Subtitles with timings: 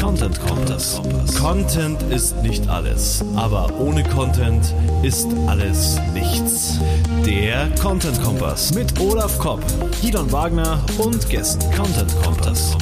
[0.00, 1.00] Content Kompass.
[1.38, 6.80] Content ist nicht alles, aber ohne Content ist alles nichts.
[7.26, 9.62] Der Content Kompass mit Olaf Kopp,
[10.00, 11.70] Gidon Wagner und Gästen.
[11.74, 12.76] Content Kompass.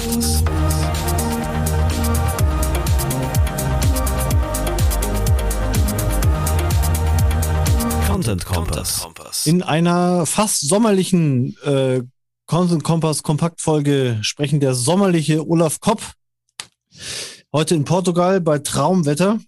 [8.07, 9.07] Content Kompass.
[9.45, 12.03] In einer fast sommerlichen äh,
[12.47, 16.01] Content Kompass Kompaktfolge sprechen der sommerliche Olaf Kopp.
[17.53, 19.41] Heute in Portugal bei Traumwetter.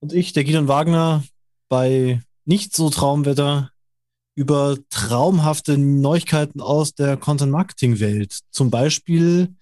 [0.00, 1.24] Und ich, der Gideon Wagner,
[1.68, 3.70] bei nicht so Traumwetter
[4.34, 8.38] über traumhafte Neuigkeiten aus der Content Marketing Welt.
[8.50, 9.54] Zum Beispiel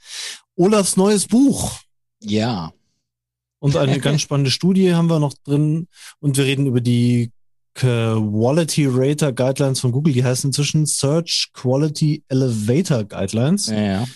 [0.55, 1.81] Olafs neues Buch.
[2.21, 2.73] Ja.
[3.59, 5.89] Und eine ganz spannende Studie haben wir noch drin.
[6.21, 7.33] Und wir reden über die
[7.75, 13.69] Quality Rater Guidelines von Google, die heißen inzwischen Search Quality Elevator Guidelines.
[13.69, 14.07] Ja, ja.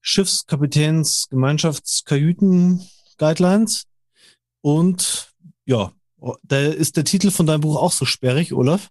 [0.00, 2.86] Schiffskapitäns Gemeinschaftskajüten
[3.18, 3.84] Guidelines.
[4.62, 5.32] Und
[5.64, 5.92] ja,
[6.42, 8.90] da ist der Titel von deinem Buch auch so sperrig, Olaf?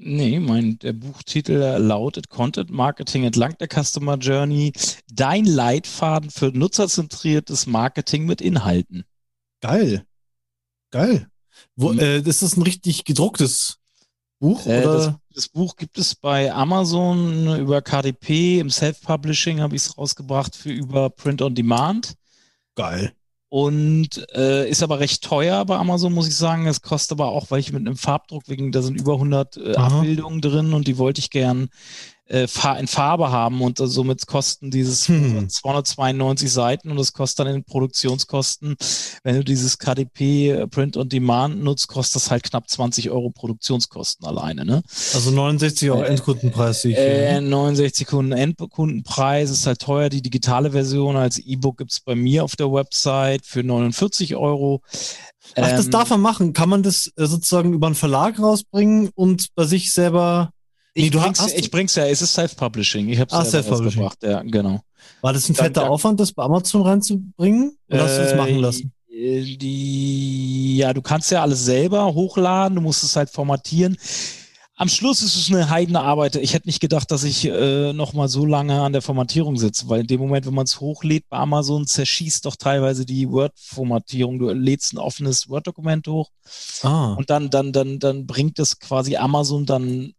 [0.00, 4.72] Nee, mein der Buchtitel lautet Content Marketing entlang der Customer Journey.
[5.12, 9.04] Dein Leitfaden für nutzerzentriertes Marketing mit Inhalten.
[9.60, 10.04] Geil.
[10.92, 11.28] Geil.
[11.74, 11.98] Wo, mhm.
[11.98, 13.77] äh, ist das ein richtig gedrucktes
[14.38, 14.66] Buch?
[14.66, 14.94] Äh, oder?
[14.94, 18.60] Das, das, Buch gibt es bei Amazon über KDP.
[18.60, 22.14] Im Self-Publishing habe ich es rausgebracht für über Print on Demand.
[22.74, 23.12] Geil.
[23.50, 26.66] Und äh, ist aber recht teuer bei Amazon, muss ich sagen.
[26.66, 29.74] Es kostet aber auch, weil ich mit einem Farbdruck, wegen, da sind über 100 äh,
[29.74, 31.70] Abbildungen drin und die wollte ich gern
[32.28, 32.46] äh,
[32.78, 35.48] in Farbe haben und somit kosten dieses hm.
[35.48, 38.76] 292 Seiten und das kostet dann in Produktionskosten,
[39.22, 43.30] wenn du dieses KDP äh, Print on Demand nutzt, kostet das halt knapp 20 Euro
[43.30, 44.64] Produktionskosten alleine.
[44.64, 44.82] Ne?
[45.14, 46.84] Also 69 Euro äh, Endkundenpreis.
[46.84, 50.08] Äh, 69 Kunden Endkundenpreis ist halt teuer.
[50.08, 54.82] Die digitale Version als E-Book gibt's bei mir auf der Website für 49 Euro.
[55.56, 56.52] Ach, das ähm, darf man machen.
[56.52, 60.50] Kann man das äh, sozusagen über einen Verlag rausbringen und bei sich selber
[60.94, 63.08] ich, nee, du bring's, hast, ich bring's ja, es ist Self-Publishing.
[63.08, 64.08] Ich habe es self-publishing.
[64.22, 64.80] Ja, genau.
[65.20, 67.76] War das ein Dann, fetter Aufwand, das bei Amazon reinzubringen?
[67.88, 68.92] Oder äh, hast du das machen lassen?
[69.10, 73.96] Äh, die, ja, du kannst ja alles selber hochladen, du musst es halt formatieren.
[74.80, 76.36] Am Schluss ist es eine heidene Arbeit.
[76.36, 79.88] Ich hätte nicht gedacht, dass ich äh, noch mal so lange an der Formatierung sitze,
[79.88, 84.38] weil in dem Moment, wenn man es hochlädt bei Amazon, zerschießt doch teilweise die Word-Formatierung.
[84.38, 86.30] Du lädst ein offenes Word-Dokument hoch
[86.84, 87.14] ah.
[87.14, 90.12] und dann, dann, dann, dann bringt es quasi Amazon dann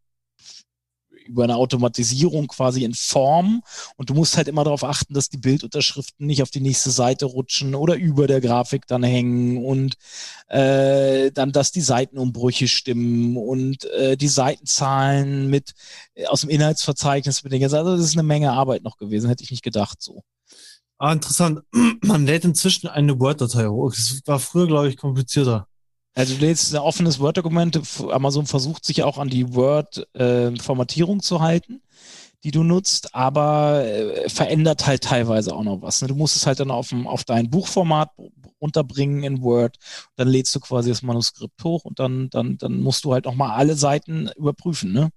[1.30, 3.64] über eine Automatisierung quasi in Form
[3.96, 7.26] und du musst halt immer darauf achten, dass die Bildunterschriften nicht auf die nächste Seite
[7.26, 9.96] rutschen oder über der Grafik dann hängen und
[10.48, 15.74] äh, dann, dass die Seitenumbrüche stimmen und äh, die Seitenzahlen mit
[16.16, 17.74] äh, aus dem Inhaltsverzeichnis bedingen.
[17.74, 20.24] Also das ist eine Menge Arbeit noch gewesen, hätte ich nicht gedacht so.
[20.98, 21.62] Ah, interessant.
[22.04, 23.94] Man lädt inzwischen eine Word-Datei hoch.
[23.96, 25.68] Das war früher, glaube ich, komplizierter.
[26.16, 27.80] Also du lädst ein offenes Word-Dokument.
[28.10, 31.82] Amazon versucht sich auch an die Word-Formatierung äh, zu halten,
[32.44, 36.02] die du nutzt, aber äh, verändert halt teilweise auch noch was.
[36.02, 36.08] Ne?
[36.08, 38.12] Du musst es halt dann auf, auf dein Buchformat
[38.62, 39.78] runterbringen in Word.
[40.16, 43.52] Dann lädst du quasi das Manuskript hoch und dann, dann, dann musst du halt nochmal
[43.52, 44.92] alle Seiten überprüfen.
[44.92, 45.10] Ne?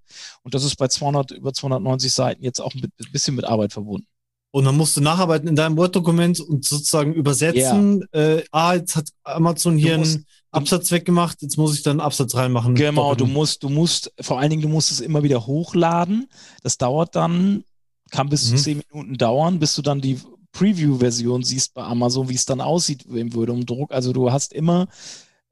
[0.43, 4.07] Und das ist bei 200, über 290 Seiten jetzt auch ein bisschen mit Arbeit verbunden.
[4.55, 8.05] Und dann musst du nacharbeiten in deinem Word-Dokument und sozusagen übersetzen.
[8.15, 8.37] Yeah.
[8.37, 12.75] Äh, ah, jetzt hat Amazon hier einen Absatz weggemacht, jetzt muss ich dann Absatz reinmachen.
[12.75, 16.29] Genau, du musst, du musst, vor allen Dingen, du musst es immer wieder hochladen.
[16.63, 17.65] Das dauert dann,
[18.11, 18.57] kann bis mhm.
[18.57, 20.21] zu zehn Minuten dauern, bis du dann die
[20.53, 23.93] Preview-Version siehst bei Amazon, wie es dann aussieht im Würde-Druck.
[23.93, 24.89] Also du hast immer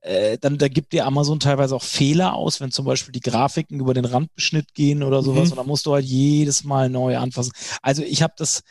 [0.02, 3.80] äh, dann da gibt dir Amazon teilweise auch Fehler aus, wenn zum Beispiel die Grafiken
[3.80, 5.46] über den Randbeschnitt gehen oder sowas.
[5.46, 5.50] Mhm.
[5.52, 7.52] Und dann musst du halt jedes Mal neu anfassen.
[7.82, 8.62] Also ich habe das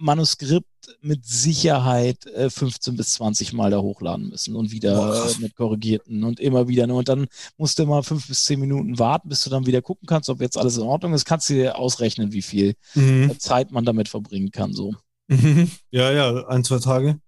[0.00, 0.66] Manuskript
[1.02, 6.24] mit Sicherheit äh, 15 bis 20 Mal da hochladen müssen und wieder äh, mit korrigierten
[6.24, 6.88] und immer wieder.
[6.92, 7.26] Und dann
[7.58, 10.40] musst du immer fünf bis zehn Minuten warten, bis du dann wieder gucken kannst, ob
[10.40, 11.26] jetzt alles in Ordnung ist.
[11.26, 13.38] Kannst du dir ausrechnen, wie viel mhm.
[13.38, 14.72] Zeit man damit verbringen kann.
[14.72, 14.94] So.
[15.28, 15.70] Mhm.
[15.90, 17.20] Ja, ja, ein, zwei Tage.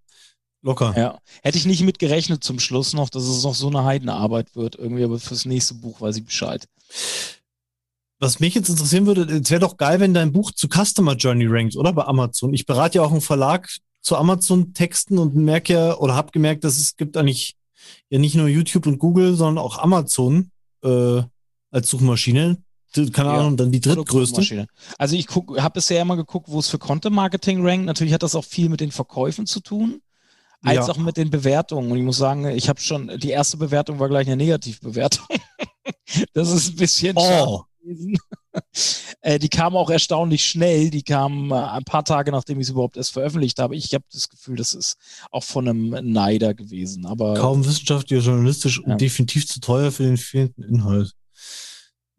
[0.63, 0.95] Locker.
[0.97, 1.19] Ja.
[1.43, 4.77] Hätte ich nicht mit gerechnet zum Schluss noch, dass es noch so eine Heidenarbeit wird,
[4.77, 6.69] irgendwie, aber fürs nächste Buch weiß ich Bescheid.
[8.23, 11.47] Was mich jetzt interessieren würde, es wäre doch geil, wenn dein Buch zu Customer Journey
[11.49, 11.93] rankt, oder?
[11.93, 12.55] Bei Amazon.
[12.55, 13.69] Ich berate ja auch einen Verlag
[14.01, 17.57] zu Amazon-Texten und merke ja oder habe gemerkt, dass es gibt eigentlich
[18.11, 20.53] ja nicht nur YouTube und Google, sondern auch Amazon
[20.85, 21.23] äh,
[21.73, 22.59] als Suchmaschine.
[23.13, 24.69] Keine Ahnung, ja, dann die drittgrößte.
[24.99, 27.87] Also ich habe bisher immer geguckt, wo es für Content Marketing rankt.
[27.87, 30.01] Natürlich hat das auch viel mit den Verkäufen zu tun
[30.63, 30.93] als ja.
[30.93, 31.91] auch mit den Bewertungen.
[31.91, 35.27] Und ich muss sagen, ich habe schon, die erste Bewertung war gleich eine Negativbewertung.
[36.35, 37.65] das ist ein bisschen oh.
[39.21, 40.91] äh, die kam auch erstaunlich schnell.
[40.91, 43.77] Die kam äh, ein paar Tage, nachdem ich es überhaupt erst veröffentlicht habe.
[43.77, 44.97] Ich habe das Gefühl, das ist
[45.31, 47.07] auch von einem Neider gewesen.
[47.07, 48.93] Aber Kaum wissenschaftlich, journalistisch ja.
[48.93, 51.13] und definitiv zu teuer für den fehlenden Inhalt.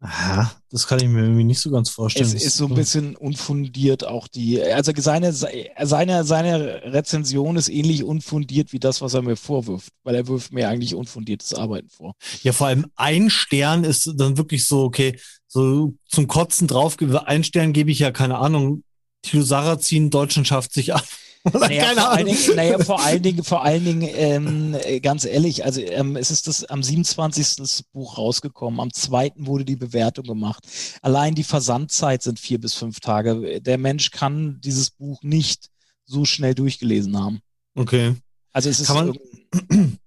[0.06, 2.26] Aha, das kann ich mir irgendwie nicht so ganz vorstellen.
[2.26, 8.04] Es ist so ein bisschen unfundiert auch die, also seine, seine, seine Rezension ist ähnlich
[8.04, 12.12] unfundiert wie das, was er mir vorwirft, weil er wirft mir eigentlich unfundiertes Arbeiten vor.
[12.42, 17.42] Ja, vor allem ein Stern ist dann wirklich so, okay, so zum Kotzen drauf, ein
[17.42, 18.82] Stern gebe ich ja keine Ahnung,
[19.22, 21.06] Thilo Sarrazin, Deutschland schafft sich ab.
[21.52, 25.82] Naja, vor allen, Dingen, naja, vor allen Dingen, vor allen Dingen, ähm, ganz ehrlich, also
[25.82, 27.56] ähm, es ist das am 27.
[27.56, 29.32] Das Buch rausgekommen, am 2.
[29.36, 30.66] wurde die Bewertung gemacht.
[31.02, 33.60] Allein die Versandzeit sind vier bis fünf Tage.
[33.60, 35.68] Der Mensch kann dieses Buch nicht
[36.06, 37.40] so schnell durchgelesen haben.
[37.74, 38.14] Okay.
[38.52, 39.18] Also es ist kann man.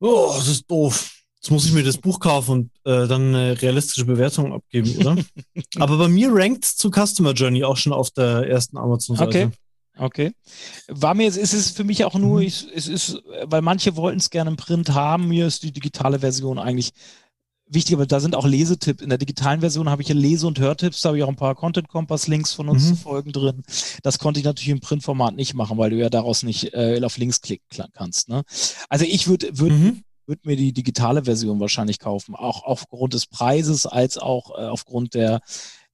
[0.00, 1.17] oh, das ist doof.
[1.48, 5.16] Jetzt muss ich mir das Buch kaufen und äh, dann eine realistische Bewertung abgeben, oder?
[5.78, 9.46] Aber bei mir rankt zu Customer Journey auch schon auf der ersten Amazon-Seite.
[9.46, 9.50] Okay.
[9.96, 10.32] Okay.
[10.88, 12.46] War mir, ist es für mich auch nur, mhm.
[12.46, 16.18] ich, es ist, weil manche wollten es gerne im Print haben, mir ist die digitale
[16.18, 16.90] Version eigentlich
[17.66, 19.02] wichtig, aber da sind auch Lesetipps.
[19.02, 21.36] In der digitalen Version habe ich ja Lese- und Hörtipps, da habe ich auch ein
[21.36, 22.88] paar Content-Kompass-Links von uns mhm.
[22.88, 23.62] zu Folgen drin.
[24.02, 27.16] Das konnte ich natürlich im Printformat nicht machen, weil du ja daraus nicht äh, auf
[27.16, 28.28] Links klicken kannst.
[28.28, 28.42] Ne?
[28.90, 33.26] Also ich würde würd, mhm würde mir die digitale Version wahrscheinlich kaufen, auch aufgrund des
[33.26, 35.40] Preises als auch äh, aufgrund der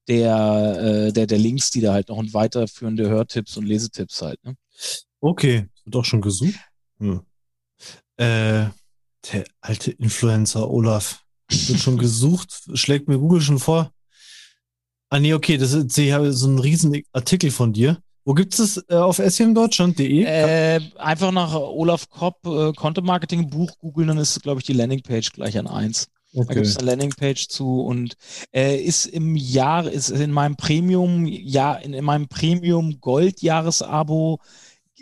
[0.08, 4.42] der, äh, der, der Links, die da halt noch und weiterführende Hörtipps und Lesetipps halt.
[4.44, 4.56] Ne?
[5.20, 6.58] Okay, wird auch schon gesucht.
[6.98, 7.22] Hm.
[8.16, 8.69] Äh,
[9.32, 13.92] der alte Influencer Olaf wird schon gesucht, schlägt mir Google schon vor.
[15.10, 17.98] Ah nee, okay, das ist, ich habe so einen riesen Artikel von dir.
[18.24, 20.24] Wo gibt es äh, auf smdeutschland.de?
[20.24, 24.72] Äh, einfach nach Olaf Kopp äh, Content Marketing Buch googeln, dann ist, glaube ich, die
[24.72, 26.08] Landingpage gleich an eins.
[26.34, 26.46] Okay.
[26.48, 28.16] Da gibt es eine Landingpage zu und
[28.52, 34.40] äh, ist im Jahr, ist in meinem Premium, ja, in, in meinem Premium Gold Jahresabo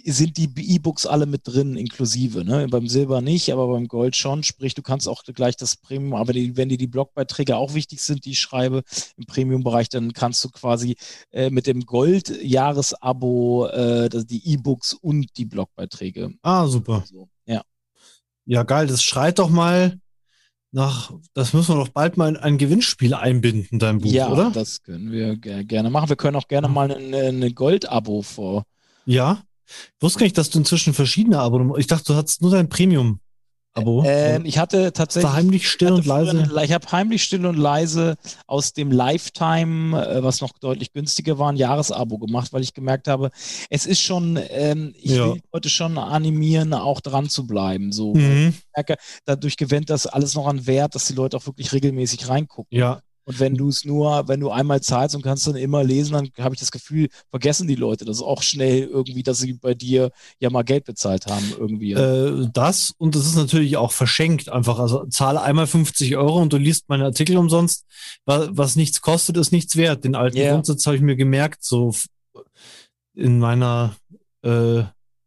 [0.05, 2.45] sind die E-Books alle mit drin, inklusive.
[2.45, 2.67] Ne?
[2.69, 4.43] Beim Silber nicht, aber beim Gold schon.
[4.43, 8.03] Sprich, du kannst auch gleich das Premium, aber die, wenn dir die Blogbeiträge auch wichtig
[8.03, 8.83] sind, die ich schreibe
[9.17, 10.97] im Premium-Bereich, dann kannst du quasi
[11.31, 16.33] äh, mit dem Gold-Jahresabo äh, die E-Books und die Blogbeiträge.
[16.43, 17.03] Ah, super.
[17.03, 17.63] Also, ja.
[18.45, 18.87] Ja, geil.
[18.87, 19.99] Das schreit doch mal
[20.73, 24.45] nach, das müssen wir doch bald mal in ein Gewinnspiel einbinden, dein Buch, ja, oder?
[24.45, 26.09] Ja, das können wir gerne machen.
[26.09, 28.65] Wir können auch gerne mal ein, ein Gold-Abo vor.
[29.05, 29.43] Ja,
[29.97, 31.81] ich wusste gar nicht, dass du inzwischen verschiedene Abonnements.
[31.81, 33.21] Ich dachte, du hattest nur dein Premium.
[33.75, 34.05] Abo.
[34.07, 35.33] Ähm, ich hatte tatsächlich.
[35.33, 36.45] heimlich still und leise.
[36.45, 38.17] Früher, ich habe heimlich still und leise
[38.47, 43.09] aus dem Lifetime, äh, was noch deutlich günstiger war, ein Jahresabo gemacht, weil ich gemerkt
[43.09, 43.31] habe,
[43.71, 45.33] es ist schon, ähm, ich ja.
[45.33, 47.93] will Leute schon animieren, auch dran zu bleiben.
[47.93, 48.51] So, mhm.
[48.51, 52.29] ich merke, dadurch gewinnt das alles noch an Wert, dass die Leute auch wirklich regelmäßig
[52.29, 52.79] reingucken.
[52.79, 53.01] Ja.
[53.25, 56.31] Und wenn du es nur, wenn du einmal zahlst und kannst dann immer lesen, dann
[56.45, 60.11] habe ich das Gefühl, vergessen die Leute das auch schnell irgendwie, dass sie bei dir
[60.39, 61.93] ja mal Geld bezahlt haben irgendwie.
[61.93, 64.79] Äh, das und das ist natürlich auch verschenkt einfach.
[64.79, 67.85] Also zahle einmal 50 Euro und du liest meine Artikel umsonst.
[68.25, 70.05] Was, was nichts kostet, ist nichts wert.
[70.05, 70.53] Den alten yeah.
[70.53, 71.95] Grundsatz habe ich mir gemerkt, so
[73.15, 73.95] in meiner
[74.43, 74.83] äh,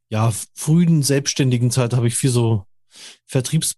[0.10, 2.66] ja, frühen selbstständigen Zeit habe ich viel so
[3.26, 3.76] Vertriebs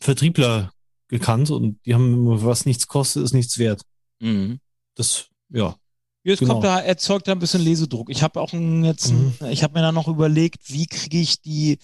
[0.00, 0.72] Vertriebler
[1.08, 3.82] gekannt und die haben immer, was nichts kostet, ist nichts wert.
[4.20, 4.60] Mhm.
[4.94, 5.76] Das, ja.
[6.24, 6.54] Jetzt genau.
[6.54, 8.10] kommt da, erzeugt da ein bisschen Lesedruck.
[8.10, 9.34] Ich habe auch jetzt, mhm.
[9.48, 11.78] ich habe mir da noch überlegt, wie kriege ich die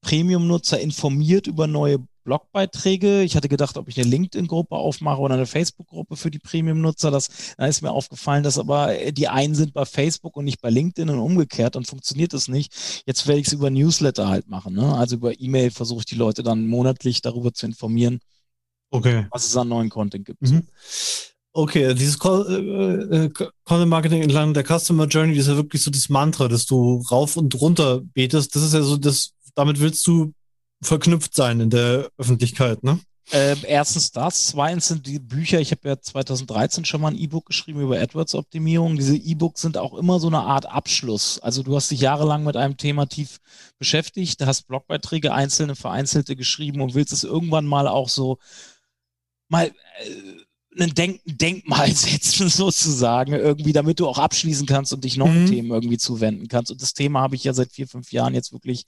[0.00, 3.22] Premium-Nutzer informiert über neue Blogbeiträge.
[3.22, 7.10] Ich hatte gedacht, ob ich eine LinkedIn-Gruppe aufmache oder eine Facebook-Gruppe für die Premium-Nutzer.
[7.10, 10.70] Das, da ist mir aufgefallen, dass aber die einen sind bei Facebook und nicht bei
[10.70, 11.76] LinkedIn und umgekehrt.
[11.76, 13.02] Dann funktioniert das nicht.
[13.06, 14.74] Jetzt werde ich es über Newsletter halt machen.
[14.74, 14.94] Ne?
[14.94, 18.20] Also über E-Mail versuche ich die Leute dann monatlich darüber zu informieren,
[18.94, 19.26] Okay.
[19.32, 20.40] Was es an neuen Content gibt.
[20.40, 20.68] Mhm.
[21.52, 23.28] Okay, dieses äh, äh,
[23.64, 27.36] Content Marketing entlang der Customer Journey ist ja wirklich so das Mantra, dass du rauf
[27.36, 28.54] und runter betest.
[28.54, 30.32] Das ist ja so, das, damit willst du
[30.80, 33.00] verknüpft sein in der Öffentlichkeit, ne?
[33.32, 37.46] Ähm, erstens das, zweitens sind die Bücher, ich habe ja 2013 schon mal ein E-Book
[37.46, 38.96] geschrieben über AdWords-Optimierung.
[38.96, 41.38] Diese E-Books sind auch immer so eine Art Abschluss.
[41.38, 43.38] Also du hast dich jahrelang mit einem Thema tief
[43.78, 48.38] beschäftigt, hast Blogbeiträge einzelne, vereinzelte geschrieben und willst es irgendwann mal auch so
[49.54, 55.16] mal äh, ein Denk Denkmal setzen, sozusagen, irgendwie, damit du auch abschließen kannst und dich
[55.16, 55.48] neuen mhm.
[55.48, 56.72] Themen irgendwie zuwenden kannst.
[56.72, 58.86] Und das Thema habe ich ja seit vier, fünf Jahren jetzt wirklich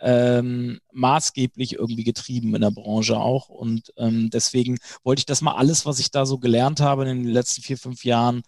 [0.00, 3.48] ähm, maßgeblich irgendwie getrieben in der Branche auch.
[3.48, 7.24] Und ähm, deswegen wollte ich das mal alles, was ich da so gelernt habe in
[7.24, 8.42] den letzten vier, fünf Jahren,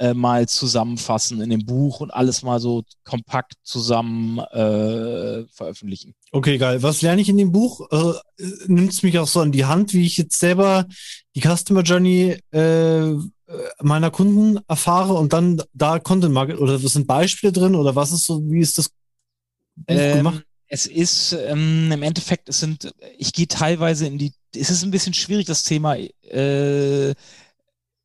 [0.00, 6.14] äh, mal zusammenfassen in dem Buch und alles mal so kompakt zusammen äh, veröffentlichen.
[6.32, 6.82] Okay, geil.
[6.82, 7.86] Was lerne ich in dem Buch?
[7.90, 8.14] Äh,
[8.66, 10.86] Nimmt es mich auch so an die Hand, wie ich jetzt selber
[11.34, 13.12] die Customer Journey äh,
[13.82, 18.10] meiner Kunden erfahre und dann da Content Market oder was sind Beispiele drin oder was
[18.10, 18.90] ist so, wie ist das
[19.86, 20.44] ähm, gemacht?
[20.66, 24.92] Es ist ähm, im Endeffekt, es sind, ich gehe teilweise in die, es ist ein
[24.92, 27.14] bisschen schwierig, das Thema äh,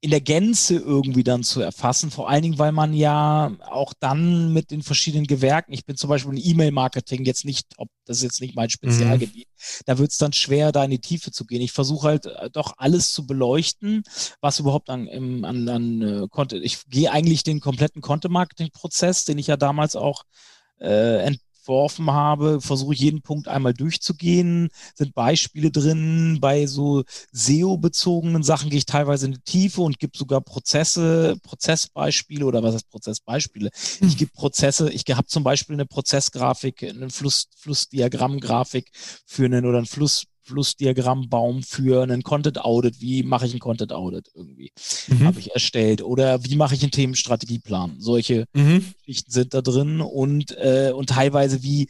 [0.06, 2.12] in der Gänze irgendwie dann zu erfassen.
[2.12, 6.12] Vor allen Dingen, weil man ja auch dann mit den verschiedenen Gewerken, ich bin zum
[6.12, 9.82] Beispiel in E-Mail-Marketing jetzt nicht, ob das ist jetzt nicht mein Spezialgebiet, mhm.
[9.88, 11.60] da wird es dann schwer, da in die Tiefe zu gehen.
[11.60, 14.04] Ich versuche halt äh, doch alles zu beleuchten,
[14.42, 19.40] was überhaupt an, im, an, an äh, Content, ich gehe eigentlich den kompletten Content-Marketing-Prozess, den
[19.40, 20.22] ich ja damals auch
[20.80, 21.36] äh,
[21.66, 24.70] entworfen habe, versuche ich jeden Punkt einmal durchzugehen.
[24.94, 26.38] Sind Beispiele drin.
[26.40, 32.46] Bei so SEO-bezogenen Sachen gehe ich teilweise in die Tiefe und gebe sogar Prozesse, Prozessbeispiele
[32.46, 33.72] oder was heißt Prozessbeispiele?
[34.00, 34.08] Hm.
[34.08, 38.92] Ich gebe Prozesse, ich habe zum Beispiel eine Prozessgrafik, eine Fluss, Flussdiagrammgrafik
[39.26, 43.02] für einen oder einen Fluss Flussdiagrammbaum für einen Content Audit.
[43.02, 44.72] Wie mache ich einen Content Audit irgendwie?
[45.08, 45.26] Mhm.
[45.26, 46.02] Habe ich erstellt.
[46.02, 47.96] Oder wie mache ich einen Themenstrategieplan?
[48.00, 48.86] Solche mhm.
[49.06, 51.88] Geschichten sind da drin und, äh, und teilweise wie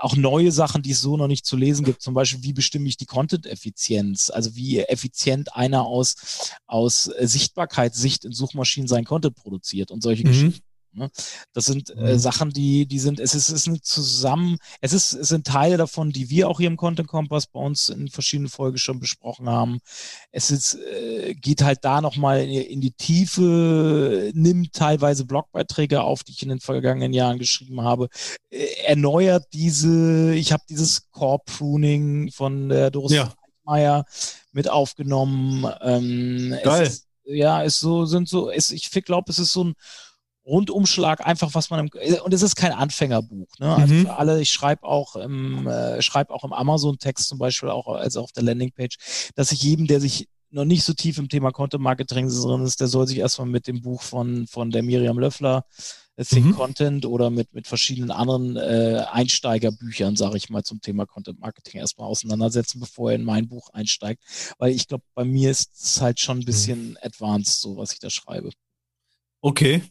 [0.00, 2.02] auch neue Sachen, die es so noch nicht zu lesen gibt.
[2.02, 4.30] Zum Beispiel, wie bestimme ich die Content-Effizienz?
[4.30, 10.28] Also wie effizient einer aus, aus Sichtbarkeitssicht in Suchmaschinen sein Content produziert und solche mhm.
[10.28, 10.69] Geschichten.
[10.92, 11.10] Ne?
[11.52, 12.18] Das sind äh, mhm.
[12.18, 15.76] Sachen, die, die sind, es ist, es ist eine zusammen, es ist, es sind Teile
[15.76, 19.48] davon, die wir auch hier im Content Kompass bei uns in verschiedenen Folgen schon besprochen
[19.48, 19.78] haben.
[20.32, 26.24] Es ist, äh, geht halt da nochmal in, in die Tiefe, nimmt teilweise Blogbeiträge auf,
[26.24, 28.08] die ich in den vergangenen Jahren geschrieben habe,
[28.50, 33.32] äh, erneuert diese, ich habe dieses Core Pruning von der Doris ja.
[33.64, 34.04] Meier
[34.52, 35.66] mit aufgenommen.
[35.80, 36.86] Ähm, Geil.
[36.86, 39.74] Ist, ja, ist so, sind so, ist, ich glaube, es ist so ein
[40.44, 43.48] Rundumschlag, einfach was man im, und es ist kein Anfängerbuch.
[43.58, 43.74] Ne?
[43.74, 44.02] Also mhm.
[44.06, 48.22] für alle, ich schreibe auch im, äh, schreibe auch im Amazon-Text zum Beispiel, auch also
[48.22, 51.82] auf der Landingpage, dass ich jedem, der sich noch nicht so tief im Thema Content
[51.82, 55.64] Marketing drin ist, der soll sich erstmal mit dem Buch von, von der Miriam Löffler,
[56.16, 56.54] äh, Think mhm.
[56.54, 61.80] Content oder mit, mit verschiedenen anderen äh, Einsteigerbüchern, sage ich mal, zum Thema Content Marketing
[61.80, 64.22] erstmal auseinandersetzen, bevor er in mein Buch einsteigt.
[64.58, 66.46] Weil ich glaube, bei mir ist es halt schon ein mhm.
[66.46, 66.98] bisschen mhm.
[67.02, 68.50] advanced, so was ich da schreibe.
[69.42, 69.82] Okay,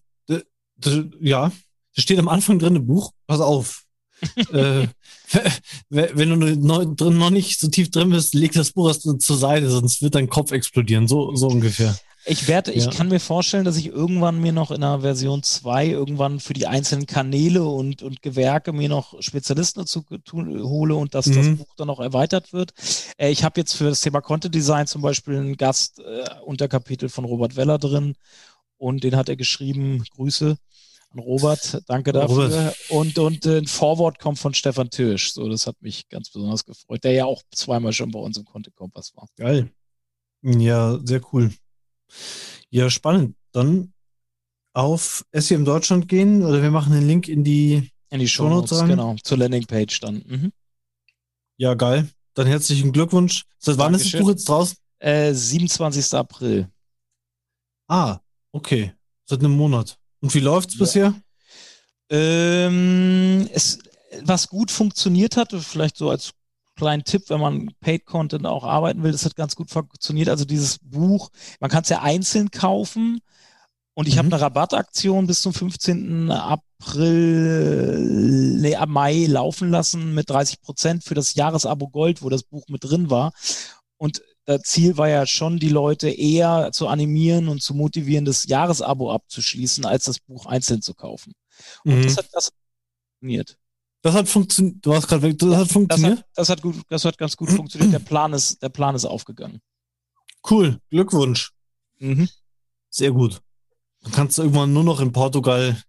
[0.79, 1.51] das, ja,
[1.95, 3.12] das steht am Anfang drin im Buch.
[3.27, 3.83] Pass auf.
[4.51, 4.88] äh,
[5.89, 9.38] wenn du noch, drin, noch nicht so tief drin bist, leg das Buch erst zur
[9.38, 11.07] Seite, sonst wird dein Kopf explodieren.
[11.07, 11.98] So, so ungefähr.
[12.25, 12.77] Ich werde, ja.
[12.77, 16.53] ich kann mir vorstellen, dass ich irgendwann mir noch in der Version 2 irgendwann für
[16.53, 21.36] die einzelnen Kanäle und, und Gewerke mir noch Spezialisten dazu tun, hole und dass mhm.
[21.36, 22.74] das Buch dann noch erweitert wird.
[23.17, 27.07] Äh, ich habe jetzt für das Thema Content Design zum Beispiel einen Gast äh, Unterkapitel
[27.07, 28.15] von Robert Weller drin
[28.79, 30.57] und den hat er geschrieben, Grüße
[31.12, 32.45] an Robert, danke dafür.
[32.45, 32.75] Robert.
[32.89, 35.31] Und, und ein Vorwort kommt von Stefan Tirsch.
[35.33, 38.45] So, das hat mich ganz besonders gefreut, der ja auch zweimal schon bei uns im
[38.45, 39.27] Content Kompass war.
[39.36, 39.71] Geil.
[40.41, 41.51] Ja, sehr cool.
[42.69, 43.36] Ja, spannend.
[43.51, 43.93] Dann
[44.74, 48.79] auf SEM Deutschland gehen oder wir machen den Link in die in die Show Notes.
[48.86, 50.24] Genau, zur Landingpage dann.
[50.25, 50.51] Mhm.
[51.57, 52.09] Ja, geil.
[52.33, 53.45] Dann herzlichen Glückwunsch.
[53.57, 54.77] Seit wann ist das Buch jetzt draußen?
[55.00, 56.13] Äh, 27.
[56.13, 56.69] April.
[57.88, 58.19] Ah,
[58.51, 58.94] okay.
[59.25, 59.98] Seit einem Monat.
[60.22, 60.79] Und wie läuft's ja.
[60.79, 61.13] bisher?
[62.10, 63.79] Ähm, es,
[64.24, 66.32] was gut funktioniert hat, vielleicht so als
[66.75, 70.29] kleinen Tipp, wenn man Paid Content auch arbeiten will, das hat ganz gut funktioniert.
[70.29, 71.29] Also dieses Buch,
[71.60, 73.22] man kann es ja einzeln kaufen
[73.94, 74.20] und ich mhm.
[74.20, 76.32] habe eine Rabattaktion bis zum 15.
[76.32, 78.00] April,
[78.62, 82.63] nee, ab Mai laufen lassen mit 30 Prozent für das Jahresabo Gold, wo das Buch
[82.70, 83.34] mit drin war.
[83.98, 84.22] Und
[84.58, 89.86] Ziel war ja schon, die Leute eher zu animieren und zu motivieren, das Jahresabo abzuschließen,
[89.86, 91.34] als das Buch einzeln zu kaufen.
[91.84, 92.03] Und mhm.
[92.03, 92.51] das hat das
[93.20, 93.58] funktioniert.
[94.01, 94.86] Das hat funktioniert.
[94.86, 96.20] Du hast gerade das hat funktioniert.
[96.20, 97.94] Das hat, das hat, gut, das hat ganz gut funktioniert.
[97.94, 99.62] Der Plan ist, der Plan ist aufgegangen.
[100.50, 101.51] Cool, Glückwunsch.
[102.00, 102.29] Mhm.
[102.89, 103.41] Sehr gut.
[104.01, 105.82] Dann kannst du irgendwann nur noch in Portugal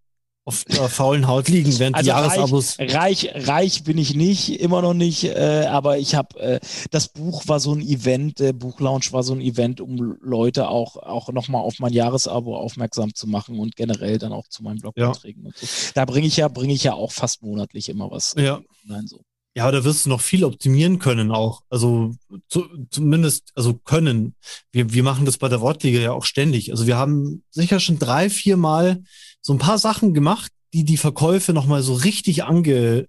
[0.44, 2.78] auf der faulen Haut liegen während also die Jahresabos.
[2.78, 7.08] Reich, reich, reich, bin ich nicht, immer noch nicht, äh, aber ich habe, äh, das
[7.08, 11.30] Buch war so ein Event, der Buchlaunch war so ein Event, um Leute auch, auch
[11.30, 15.48] nochmal auf mein Jahresabo aufmerksam zu machen und generell dann auch zu meinen Blogbeiträgen ja.
[15.48, 15.66] und so.
[15.94, 18.34] Da bringe ich ja, bringe ich ja auch fast monatlich immer was.
[18.36, 18.60] Ja.
[18.84, 19.20] Nein, so.
[19.60, 21.60] Ja, da wirst du noch viel optimieren können auch.
[21.68, 22.14] Also
[22.48, 24.34] zu, zumindest, also können.
[24.72, 26.70] Wir, wir machen das bei der Wortliga ja auch ständig.
[26.70, 29.02] Also wir haben sicher schon drei, vier Mal
[29.42, 33.06] so ein paar Sachen gemacht, die die Verkäufe nochmal so richtig ange,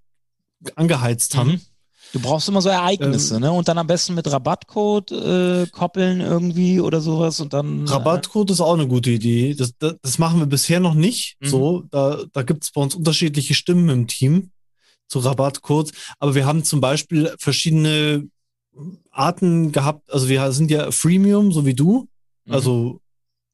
[0.76, 1.52] angeheizt haben.
[1.52, 1.62] Mhm.
[2.12, 3.52] Du brauchst immer so Ereignisse, ähm, ne?
[3.54, 7.88] Und dann am besten mit Rabattcode äh, koppeln irgendwie oder sowas und dann.
[7.88, 9.56] Äh, Rabattcode äh, ist auch eine gute Idee.
[9.56, 11.38] Das, das, das machen wir bisher noch nicht.
[11.40, 11.48] Mhm.
[11.48, 14.52] So, da, da gibt es bei uns unterschiedliche Stimmen im Team
[15.12, 15.92] zu Rabattcodes.
[16.20, 18.28] Aber wir haben zum Beispiel verschiedene
[19.12, 20.12] Arten gehabt.
[20.12, 22.08] Also wir sind ja Freemium, so wie du.
[22.46, 22.54] Mhm.
[22.54, 23.02] Also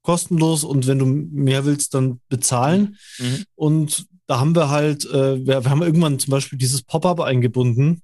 [0.03, 2.97] kostenlos und wenn du mehr willst, dann bezahlen.
[3.19, 3.43] Mhm.
[3.55, 8.01] Und da haben wir halt, äh, wir, wir haben irgendwann zum Beispiel dieses Pop-up eingebunden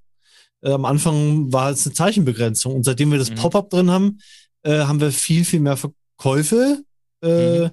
[0.64, 2.74] äh, am Anfang war es eine Zeichenbegrenzung.
[2.74, 3.36] Und seitdem wir das mhm.
[3.36, 4.18] Pop-up drin haben,
[4.62, 6.82] äh, haben wir viel, viel mehr Verkäufe.
[7.22, 7.70] Äh, mhm.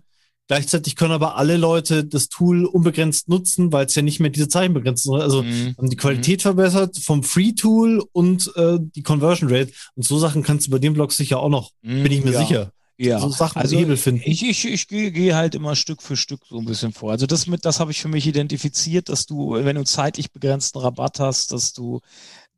[0.52, 4.50] Gleichzeitig können aber alle Leute das Tool unbegrenzt nutzen, weil es ja nicht mehr diese
[4.50, 5.24] Zeichenbegrenzung ist.
[5.24, 5.76] Also mhm.
[5.78, 6.42] haben die Qualität mhm.
[6.42, 9.72] verbessert vom Free-Tool und äh, die Conversion Rate.
[9.96, 12.40] Und so Sachen kannst du bei dem Blog sicher auch noch, bin ich mir ja.
[12.42, 13.20] sicher ja.
[13.20, 14.24] so Sachen also Hebel finden.
[14.26, 17.12] Ich, ich, ich gehe geh halt immer Stück für Stück so ein bisschen vor.
[17.12, 20.80] Also das mit, das habe ich für mich identifiziert, dass du, wenn du zeitlich begrenzten
[20.80, 22.02] Rabatt hast, dass du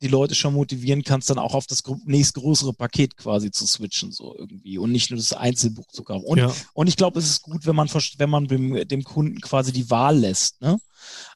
[0.02, 4.34] die Leute schon motivieren kannst, dann auch auf das nächstgrößere Paket quasi zu switchen, so
[4.36, 6.26] irgendwie und nicht nur das Einzelbuch zu kaufen.
[6.26, 6.54] Und, ja.
[6.74, 9.90] und ich glaube, es ist gut, wenn man, wenn man dem, dem Kunden quasi die
[9.90, 10.60] Wahl lässt.
[10.60, 10.78] Ne?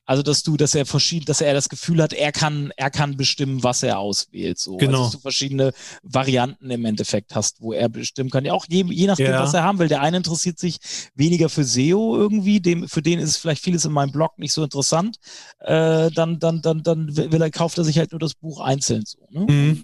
[0.08, 3.18] Also, dass du, dass er verschieden, dass er das Gefühl hat, er kann, er kann
[3.18, 4.58] bestimmen, was er auswählt.
[4.58, 4.78] So.
[4.78, 4.92] Genau.
[4.92, 8.46] Also, dass du verschiedene Varianten im Endeffekt hast, wo er bestimmen kann.
[8.46, 9.42] Ja, auch je, je nachdem, ja.
[9.42, 9.88] was er haben will.
[9.88, 10.78] Der eine interessiert sich
[11.14, 14.64] weniger für SEO irgendwie, dem, für den ist vielleicht vieles in meinem Blog nicht so
[14.64, 15.18] interessant.
[15.58, 19.04] Äh, dann, dann, dann, dann will er, kauft er sich halt nur das Buch einzeln
[19.04, 19.18] so.
[19.28, 19.44] Ne?
[19.46, 19.82] Mhm.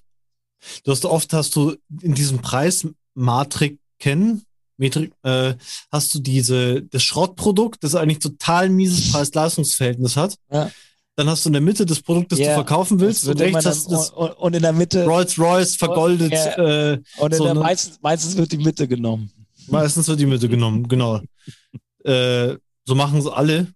[0.84, 4.42] Du hast oft hast du in diesem Preismatrik kennen,
[4.76, 5.54] Metrik, äh,
[5.90, 10.36] hast du diese, das Schrottprodukt, das eigentlich total mieses Preis-Leistungs-Verhältnis hat.
[10.52, 10.70] Ja.
[11.16, 12.48] Dann hast du in der Mitte das Produkt, das yeah.
[12.48, 13.26] du verkaufen willst.
[13.28, 16.32] Und rechts hast du das und, in der Mitte Rolls-Royce vergoldet.
[16.32, 16.92] Und, ja.
[16.92, 17.60] äh, und so der ne?
[17.60, 19.30] meistens, meistens wird die Mitte genommen.
[19.68, 21.20] Meistens wird die Mitte genommen, genau.
[22.04, 23.68] äh, so machen es alle,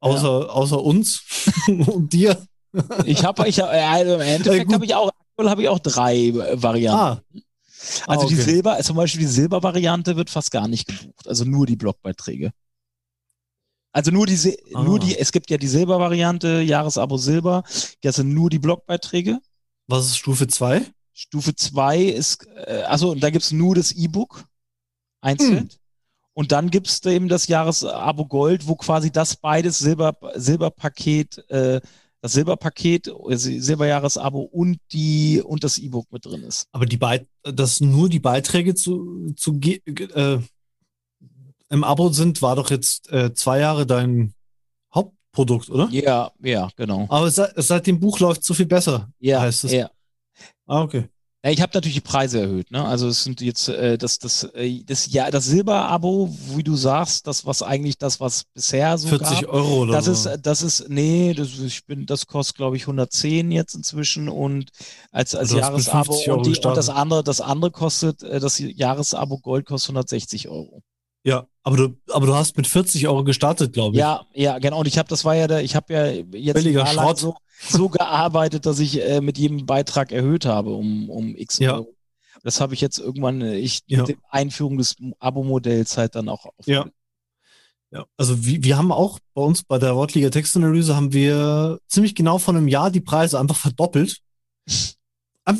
[0.00, 0.46] außer, ja.
[0.46, 1.22] außer uns
[1.68, 2.36] und dir.
[3.04, 6.98] ich habe, ich, also im Endeffekt habe ich auch, habe ich auch drei Varianten.
[6.98, 7.22] Ah.
[8.06, 8.34] Also ah, okay.
[8.34, 12.52] die Silber, zum Beispiel die Silber-Variante wird fast gar nicht gebucht, also nur die Blogbeiträge.
[13.92, 14.82] Also nur die, ah.
[14.82, 17.64] nur die, es gibt ja die Silber-Variante, Jahresabo Silber,
[18.02, 19.40] das sind nur die Blogbeiträge.
[19.86, 20.82] Was ist Stufe 2?
[21.12, 24.44] Stufe 2 ist, äh, also da gibt es nur das E-Book
[25.20, 25.58] einzeln.
[25.58, 25.68] Hm.
[26.32, 31.80] Und dann gibt es eben das Jahresabo Gold, wo quasi das beides Silber, Silberpaket äh,
[32.22, 36.68] das Silberpaket, Silberjahresabo und die und das E-Book mit drin ist.
[36.72, 40.38] Aber die Beit dass nur die Beiträge zu, zu äh,
[41.70, 44.34] im Abo sind, war doch jetzt äh, zwei Jahre dein
[44.94, 45.88] Hauptprodukt, oder?
[45.90, 47.06] Ja, ja, genau.
[47.08, 49.72] Aber seit, seit dem Buch läuft es so viel besser, ja, heißt es.
[49.72, 49.90] Ja.
[50.66, 51.08] Ah, okay.
[51.42, 52.70] Ja, ich habe natürlich die Preise erhöht.
[52.70, 52.84] Ne?
[52.84, 57.26] Also es sind jetzt äh, das das äh, das ja das Silber-Abo, wie du sagst,
[57.26, 60.12] das was eigentlich das was bisher so 40 gab, Euro oder das so.
[60.12, 64.70] ist das ist nee, das ich bin das kostet glaube ich 110 jetzt inzwischen und
[65.12, 69.64] als als Jahresabo und, die, und das andere das andere kostet äh, das Jahresabo Gold
[69.64, 70.82] kostet 160 Euro.
[71.22, 74.00] Ja, aber du, aber du hast mit 40 Euro gestartet, glaube ich.
[74.00, 74.80] Ja, ja, genau.
[74.80, 77.18] Und ich habe, das war ja der, ich habe ja jetzt Billiger Schrott.
[77.18, 77.36] so,
[77.68, 81.74] so gearbeitet, dass ich äh, mit jedem Beitrag erhöht habe um, um X ja.
[81.74, 81.94] Euro.
[82.42, 83.98] Das habe ich jetzt irgendwann, äh, ich ja.
[83.98, 86.66] mit der Einführung des Abo-Modells halt dann auch auf.
[86.66, 86.86] Ja.
[87.92, 92.14] Ja, also wir, wir haben auch bei uns bei der Wortliga Textanalyse haben wir ziemlich
[92.14, 94.20] genau von einem Jahr die Preise einfach verdoppelt.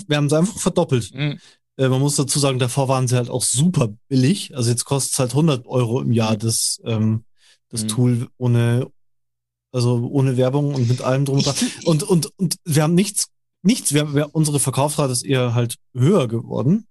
[0.07, 1.13] Wir haben sie einfach verdoppelt.
[1.13, 1.41] Mhm.
[1.77, 4.55] Äh, man muss dazu sagen, davor waren sie halt auch super billig.
[4.57, 6.39] Also jetzt kostet es halt 100 Euro im Jahr, mhm.
[6.39, 7.25] das, ähm,
[7.69, 7.89] das mhm.
[7.89, 8.87] Tool ohne,
[9.73, 11.55] also ohne Werbung und mit allem drunter.
[11.85, 13.29] Und, und, und wir haben nichts,
[13.63, 16.87] nichts, wir, wir, unsere Verkaufsrate ist eher halt höher geworden.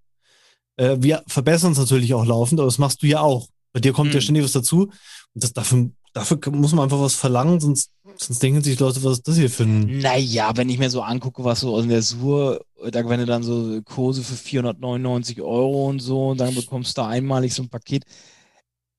[0.77, 3.47] Äh, wir verbessern es natürlich auch laufend, aber das machst du ja auch.
[3.73, 4.15] Bei dir kommt mhm.
[4.15, 4.91] ja ständig was dazu.
[5.33, 9.19] Und das dafür, dafür muss man einfach was verlangen, sonst Sonst denken sich Leute, was
[9.19, 9.99] ist das hier für ein.
[9.99, 13.43] Naja, wenn ich mir so angucke, was so in der Sur, da wenn du dann
[13.43, 18.03] so Kurse für 499 Euro und so, und dann bekommst du einmalig so ein Paket.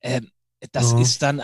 [0.01, 0.31] Ähm,
[0.71, 0.99] das ja.
[0.99, 1.41] ist dann,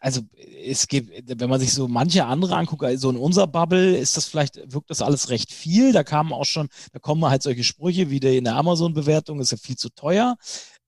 [0.00, 0.20] also
[0.64, 4.26] es gibt, wenn man sich so manche andere anguckt, also in unserer Bubble ist das
[4.26, 5.92] vielleicht, wirkt das alles recht viel.
[5.92, 9.52] Da kamen auch schon, da kommen halt solche Sprüche wie der in der Amazon-Bewertung, ist
[9.52, 10.36] ja viel zu teuer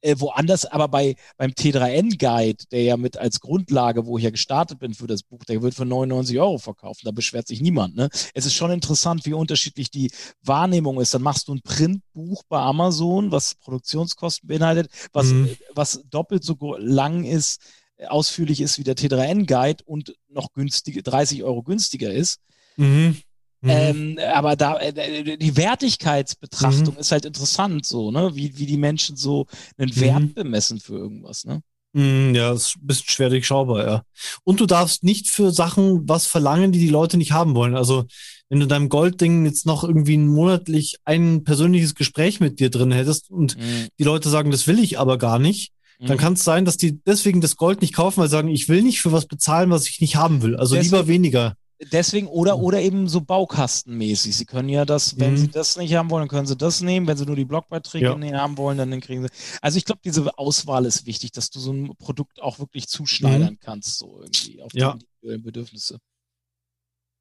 [0.02, 4.78] äh, woanders, aber bei beim T3N-Guide, der ja mit als Grundlage, wo ich ja gestartet
[4.78, 7.00] bin für das Buch, der wird für 99 Euro verkauft.
[7.04, 7.96] Da beschwert sich niemand.
[7.96, 8.08] Ne?
[8.34, 10.10] Es ist schon interessant, wie unterschiedlich die
[10.42, 11.14] Wahrnehmung ist.
[11.14, 15.56] Dann machst du ein Printbuch bei Amazon, was Produktionskosten beinhaltet, was, mhm.
[15.74, 17.60] was doppelt so lang ist,
[18.08, 22.40] ausführlich ist wie der T3N-Guide und noch günstige, 30 Euro günstiger ist.
[22.76, 23.18] Mhm.
[23.62, 23.70] Mhm.
[23.70, 27.00] Ähm, aber da äh, die Wertigkeitsbetrachtung mhm.
[27.00, 28.32] ist halt interessant, so, ne?
[28.34, 29.46] Wie, wie die Menschen so
[29.78, 30.34] einen Wert mhm.
[30.34, 31.62] bemessen für irgendwas, ne?
[31.94, 34.02] Mhm, ja, ist ein bisschen schwer durchschaubar, ja.
[34.44, 37.76] Und du darfst nicht für Sachen was verlangen, die die Leute nicht haben wollen.
[37.76, 38.04] Also,
[38.48, 43.30] wenn du deinem Goldding jetzt noch irgendwie monatlich ein persönliches Gespräch mit dir drin hättest
[43.30, 43.88] und mhm.
[43.98, 46.20] die Leute sagen, das will ich aber gar nicht, dann mhm.
[46.20, 48.82] kann es sein, dass die deswegen das Gold nicht kaufen, weil sie sagen, ich will
[48.82, 50.56] nicht für was bezahlen, was ich nicht haben will.
[50.56, 51.54] Also deswegen, lieber weniger.
[51.90, 54.36] Deswegen oder oder eben so baukastenmäßig.
[54.36, 55.36] Sie können ja das, wenn mhm.
[55.36, 57.06] Sie das nicht haben wollen, dann können Sie das nehmen.
[57.06, 58.38] Wenn Sie nur die Blogbeiträge ja.
[58.38, 59.28] haben wollen, dann kriegen Sie.
[59.60, 63.54] Also ich glaube, diese Auswahl ist wichtig, dass du so ein Produkt auch wirklich zuschneidern
[63.54, 63.58] mhm.
[63.60, 64.96] kannst, so irgendwie auf ja.
[65.22, 65.98] die Bedürfnisse.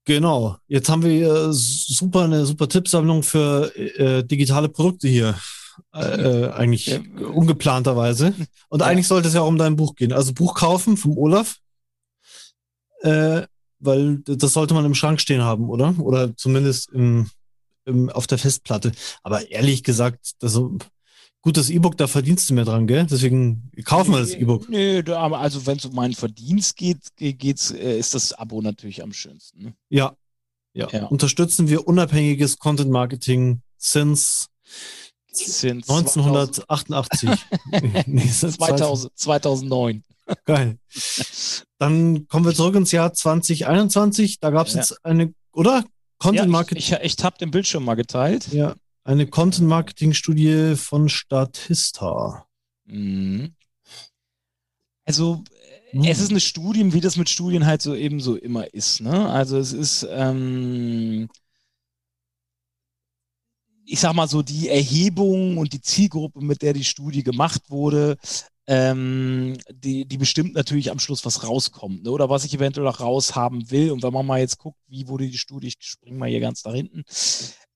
[0.05, 0.57] Genau.
[0.67, 5.35] Jetzt haben wir äh, super eine super Tippsammlung für äh, digitale Produkte hier.
[5.93, 6.99] Äh, äh eigentlich ja.
[7.27, 8.33] ungeplanterweise.
[8.69, 10.13] Und eigentlich sollte es ja auch um dein Buch gehen.
[10.13, 11.57] Also Buch kaufen vom Olaf.
[13.01, 13.43] Äh,
[13.81, 15.95] weil das sollte man im Schrank stehen haben, oder?
[15.99, 17.29] Oder zumindest im,
[17.85, 18.91] im, auf der Festplatte.
[19.23, 20.59] Aber ehrlich gesagt, das
[21.41, 23.05] gutes E-Book, da verdienst du mehr dran, gell?
[23.09, 24.69] Deswegen kaufen wir das E-Book.
[24.69, 29.03] Nö, aber also wenn es um meinen Verdienst geht, geht's, äh, ist das Abo natürlich
[29.03, 29.63] am schönsten.
[29.63, 29.73] Ne?
[29.89, 30.15] Ja.
[30.73, 30.87] ja.
[30.91, 31.05] ja.
[31.05, 34.47] Unterstützen wir unabhängiges Content Marketing since,
[35.31, 37.29] since 1988.
[38.05, 40.03] nee, 2000, 2009.
[40.45, 40.77] Geil.
[41.77, 44.39] Dann kommen wir zurück ins Jahr 2021.
[44.39, 44.79] Da gab es ja.
[44.79, 45.83] jetzt eine, oder?
[46.19, 46.83] Content Marketing.
[46.83, 48.47] Ja, ich, ich, ich habe den Bildschirm mal geteilt.
[48.53, 52.45] Ja, eine Content Marketing Studie von Statista.
[52.85, 53.55] Mhm.
[55.05, 55.43] Also
[55.91, 56.03] mhm.
[56.03, 59.01] es ist eine Studie, wie das mit Studien halt so eben so immer ist.
[59.01, 59.29] Ne?
[59.29, 61.29] Also es ist ähm,
[63.91, 68.17] ich sag mal so, die Erhebung und die Zielgruppe, mit der die Studie gemacht wurde,
[68.71, 72.11] ähm, die, die bestimmt natürlich am Schluss, was rauskommt, ne?
[72.11, 73.91] oder was ich eventuell auch raushaben will.
[73.91, 76.61] Und wenn man mal jetzt guckt, wie wurde die Studie, ich springe mal hier ganz
[76.61, 77.03] da hinten,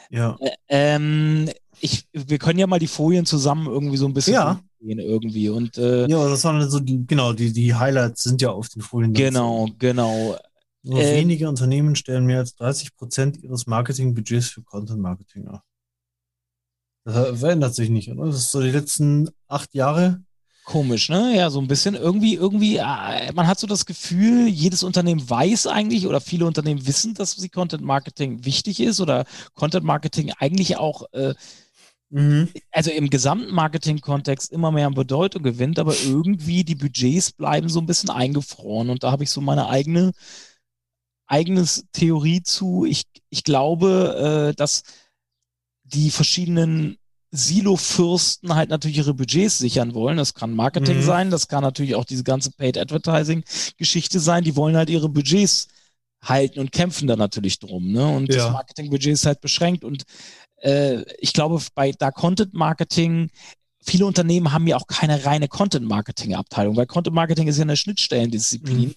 [0.08, 0.38] Ja.
[0.40, 4.62] Äh, ähm, ich, wir können ja mal die Folien zusammen irgendwie so ein bisschen ja
[4.78, 5.48] gehen irgendwie.
[5.48, 8.82] Und, äh, ja, das waren so die, genau, die, die Highlights sind ja auf den
[8.82, 9.12] Folien.
[9.12, 9.76] Genau, dazu.
[9.78, 10.36] genau.
[10.82, 15.60] Nur äh, wenige Unternehmen stellen mehr als 30 Prozent ihres Marketingbudgets für Content Marketing auf.
[17.04, 18.26] Das verändert sich nicht, oder?
[18.26, 20.22] Das ist so die letzten acht Jahre.
[20.64, 21.34] Komisch, ne?
[21.34, 21.94] Ja, so ein bisschen.
[21.94, 26.86] Irgendwie, irgendwie, äh, man hat so das Gefühl, jedes Unternehmen weiß eigentlich oder viele Unternehmen
[26.86, 31.34] wissen, dass sie Content Marketing wichtig ist oder Content Marketing eigentlich auch äh,
[32.10, 32.48] Mhm.
[32.70, 37.80] Also im gesamten Marketing-Kontext immer mehr an Bedeutung gewinnt, aber irgendwie die Budgets bleiben so
[37.80, 38.90] ein bisschen eingefroren.
[38.90, 40.12] Und da habe ich so meine eigene
[41.26, 42.84] eigenes Theorie zu.
[42.86, 44.82] Ich, ich glaube, äh, dass
[45.84, 46.96] die verschiedenen
[47.30, 50.16] Silo-Fürsten halt natürlich ihre Budgets sichern wollen.
[50.16, 51.02] Das kann Marketing mhm.
[51.02, 54.44] sein, das kann natürlich auch diese ganze Paid Advertising-Geschichte sein.
[54.44, 55.68] Die wollen halt ihre Budgets
[56.22, 57.92] halten und kämpfen da natürlich drum.
[57.92, 58.06] Ne?
[58.06, 58.44] Und ja.
[58.44, 59.84] das Marketing-Budget ist halt beschränkt.
[59.84, 60.04] Und
[60.60, 63.30] äh, ich glaube, bei da Content Marketing,
[63.80, 67.62] viele Unternehmen haben ja auch keine reine Content Marketing Abteilung, weil Content Marketing ist ja
[67.62, 68.94] eine Schnittstellendisziplin, mhm.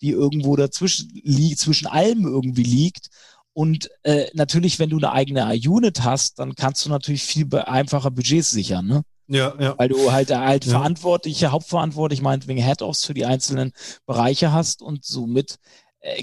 [0.00, 3.08] die irgendwo dazwischen liegt, zwischen allem irgendwie liegt.
[3.52, 8.10] Und äh, natürlich, wenn du eine eigene Unit hast, dann kannst du natürlich viel einfacher
[8.10, 9.02] Budgets sichern, ne?
[9.26, 9.74] Ja, ja.
[9.78, 10.72] Weil du halt halt ja.
[10.72, 13.72] verantwortliche, hauptverantwortlich, meinetwegen Head-Offs für die einzelnen
[14.04, 15.56] Bereiche hast und somit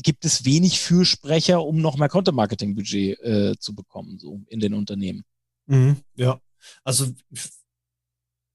[0.03, 5.23] gibt es wenig Fürsprecher, um noch mehr Content-Marketing-Budget äh, zu bekommen, so in den Unternehmen.
[5.67, 6.39] Mhm, ja,
[6.83, 7.07] also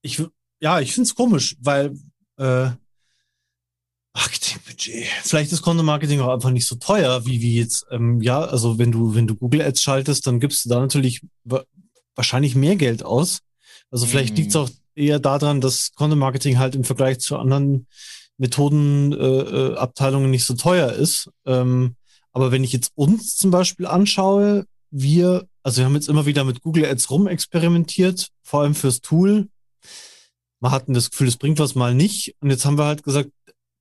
[0.03, 0.23] ich,
[0.61, 1.97] ja, ich finde es komisch, weil
[2.39, 2.71] äh,
[4.15, 5.07] Marketingbudget.
[5.23, 8.79] Vielleicht ist Content Marketing auch einfach nicht so teuer, wie, wie jetzt, ähm, ja, also
[8.79, 11.23] wenn du, wenn du Google Ads schaltest, dann gibst du da natürlich
[12.15, 13.41] wahrscheinlich mehr Geld aus.
[13.91, 14.37] Also vielleicht mhm.
[14.37, 17.87] liegt es auch eher daran, dass Content Marketing halt im Vergleich zu anderen
[18.43, 21.31] Methodenabteilungen äh, nicht so teuer ist.
[21.47, 21.95] Ähm,
[22.33, 26.43] aber wenn ich jetzt uns zum Beispiel anschaue, wir, also wir haben jetzt immer wieder
[26.43, 29.49] mit Google Ads rumexperimentiert, vor allem fürs Tool.
[30.59, 32.35] mal hatten das Gefühl, es bringt was, mal nicht.
[32.41, 33.31] Und jetzt haben wir halt gesagt,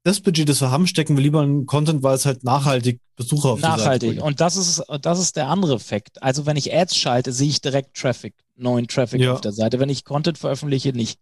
[0.04, 3.50] das Budget, das wir haben, stecken wir lieber in Content, weil es halt nachhaltig Besucher
[3.50, 4.22] auf Nachhaltig.
[4.22, 6.22] Und das ist, das ist der andere Effekt.
[6.22, 9.34] Also wenn ich Ads schalte, sehe ich direkt Traffic, neuen Traffic ja.
[9.34, 9.80] auf der Seite.
[9.80, 11.20] Wenn ich Content veröffentliche, nicht.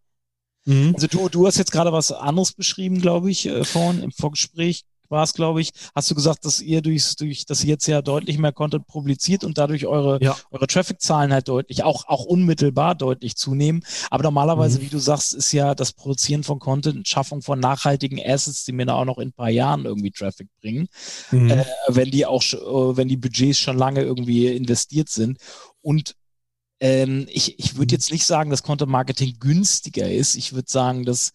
[0.69, 0.93] Mhm.
[0.93, 4.86] Also du, du hast jetzt gerade was anderes beschrieben, glaube ich, äh, vorhin im Vorgespräch
[5.10, 8.03] war es, glaube ich, hast du gesagt, dass ihr durch, durch, dass ihr jetzt ja
[8.03, 10.38] deutlich mehr Content publiziert und dadurch eure, ja.
[10.51, 13.84] eure Traffic-Zahlen halt deutlich, auch, auch unmittelbar deutlich zunehmen.
[14.12, 14.84] Aber normalerweise, mhm.
[14.84, 18.86] wie du sagst, ist ja das Produzieren von Content, Schaffung von nachhaltigen Assets, die mir
[18.86, 20.88] da auch noch in ein paar Jahren irgendwie Traffic bringen,
[21.32, 21.49] mhm.
[21.49, 25.39] äh, wenn die auch, äh, wenn die Budgets schon lange irgendwie investiert sind.
[25.82, 26.15] Und
[26.80, 30.36] ähm, ich, ich würde jetzt nicht sagen, dass Content Marketing günstiger ist.
[30.36, 31.34] Ich würde sagen, dass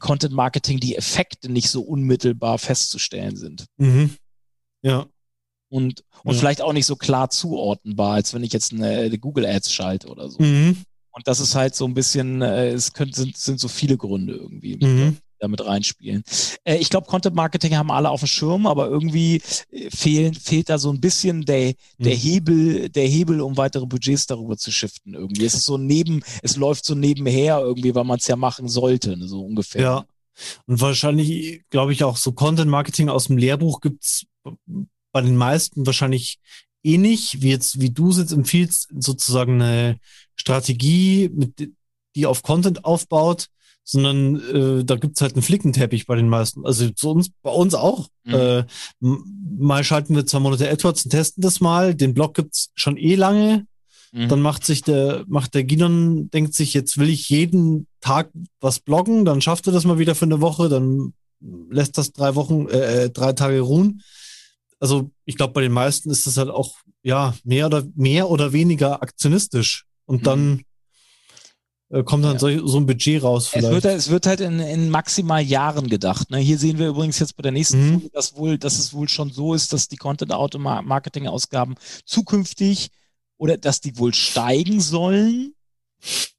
[0.00, 3.66] Content Marketing die Effekte nicht so unmittelbar festzustellen sind.
[3.76, 4.16] Mhm.
[4.82, 5.06] Ja.
[5.68, 6.38] Und, und ja.
[6.38, 10.08] vielleicht auch nicht so klar zuordnenbar, als wenn ich jetzt eine, eine Google Ads schalte
[10.08, 10.42] oder so.
[10.42, 10.82] Mhm.
[11.12, 14.34] Und das ist halt so ein bisschen, äh, es können, sind, sind so viele Gründe
[14.34, 14.76] irgendwie.
[14.76, 16.22] Mhm damit reinspielen.
[16.64, 20.68] Äh, ich glaube, Content Marketing haben alle auf dem Schirm, aber irgendwie äh, fehlen, fehlt
[20.68, 22.20] da so ein bisschen der, der mhm.
[22.20, 25.44] Hebel, der Hebel, um weitere Budgets darüber zu shiften irgendwie.
[25.44, 29.16] Es ist so neben, es läuft so nebenher irgendwie, weil man es ja machen sollte,
[29.16, 29.82] ne, so ungefähr.
[29.82, 30.04] Ja.
[30.66, 34.24] Und wahrscheinlich, glaube ich, auch so Content Marketing aus dem Lehrbuch gibt's
[35.12, 36.38] bei den meisten wahrscheinlich
[36.84, 39.98] eh nicht, wie jetzt, wie du es jetzt empfiehlst, sozusagen eine
[40.36, 41.72] Strategie, mit,
[42.14, 43.48] die auf Content aufbaut,
[43.84, 44.36] sondern
[44.80, 46.64] äh, da gibt's halt einen Flickenteppich bei den meisten.
[46.64, 48.08] Also zu uns, bei uns auch.
[48.24, 48.34] Mhm.
[48.34, 48.64] Äh,
[49.00, 51.94] mal schalten wir zwei Monate AdWords und testen das mal.
[51.94, 53.66] Den Blog gibt's schon eh lange.
[54.12, 54.28] Mhm.
[54.28, 58.78] Dann macht sich der, macht der Ginon, denkt sich, jetzt will ich jeden Tag was
[58.78, 61.14] bloggen, dann schafft er das mal wieder für eine Woche, dann
[61.70, 64.02] lässt das drei Wochen, äh, äh drei Tage ruhen.
[64.78, 68.52] Also ich glaube, bei den meisten ist das halt auch ja mehr oder mehr oder
[68.52, 69.86] weniger aktionistisch.
[70.04, 70.24] Und mhm.
[70.24, 70.62] dann
[72.02, 72.38] kommt dann ja.
[72.38, 73.48] so, so, ein Budget raus.
[73.48, 73.66] Vielleicht.
[73.66, 76.30] Es wird, es wird halt in, in maximal Jahren gedacht.
[76.30, 76.38] Ne?
[76.38, 77.92] Hier sehen wir übrigens jetzt bei der nächsten mhm.
[77.94, 81.74] Folie, dass, wohl, dass es wohl schon so ist, dass die Content-Auto-Marketing-Ausgaben
[82.06, 82.88] zukünftig
[83.36, 85.54] oder dass die wohl steigen sollen.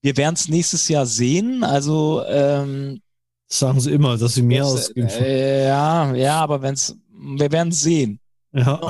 [0.01, 1.63] Wir werden es nächstes Jahr sehen.
[1.63, 3.01] Also ähm,
[3.47, 5.07] sagen sie immer, dass sie mehr ausgeben.
[5.07, 8.19] Äh, ja, ja, aber wenn's, wir werden sehen.
[8.53, 8.81] Ja.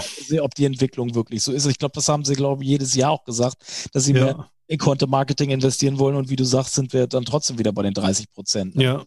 [0.42, 1.66] Ob die Entwicklung wirklich so ist.
[1.66, 3.58] Ich glaube, das haben sie, glaube ich, jedes Jahr auch gesagt,
[3.94, 4.24] dass sie ja.
[4.26, 7.84] mehr in Content-Marketing investieren wollen und wie du sagst, sind wir dann trotzdem wieder bei
[7.84, 8.76] den 30 Prozent.
[8.76, 8.84] Ne?
[8.84, 8.94] Ja.
[8.94, 9.06] ja.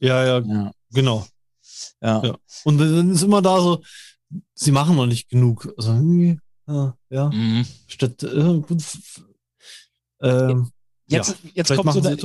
[0.00, 1.24] Ja, ja, genau.
[2.00, 2.24] Ja.
[2.24, 2.36] ja.
[2.64, 3.80] Und dann ist immer da so,
[4.54, 5.72] sie machen noch nicht genug.
[5.76, 5.92] Also,
[6.66, 7.30] ja, ja.
[7.30, 7.64] Mhm.
[7.86, 8.82] Statt, äh, gut,
[10.20, 10.72] ähm,
[11.06, 12.16] jetzt, ja, jetzt kommt so eine,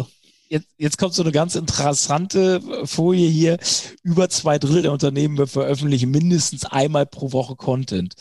[0.49, 3.57] jetzt, jetzt kommt so eine ganz interessante Folie hier.
[4.03, 8.13] Über zwei Drittel der Unternehmen veröffentlichen mindestens einmal pro Woche Content.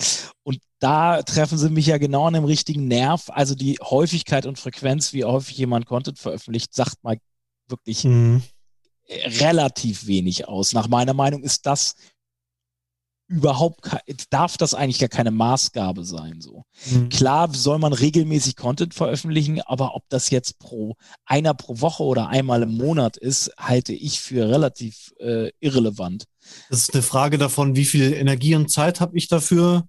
[0.43, 3.31] Und da treffen sie mich ja genau an dem richtigen Nerv.
[3.31, 7.19] Also die Häufigkeit und Frequenz, wie häufig jemand Content veröffentlicht, sagt mal
[7.69, 8.43] wirklich mhm.
[9.09, 10.73] relativ wenig aus.
[10.73, 11.95] Nach meiner Meinung ist das
[13.29, 13.81] überhaupt
[14.31, 16.41] darf das eigentlich gar keine Maßgabe sein.
[16.41, 17.09] So mhm.
[17.09, 22.29] klar soll man regelmäßig Content veröffentlichen, aber ob das jetzt pro einer pro Woche oder
[22.29, 26.25] einmal im Monat ist, halte ich für relativ äh, irrelevant.
[26.71, 29.89] Das ist eine Frage davon, wie viel Energie und Zeit habe ich dafür?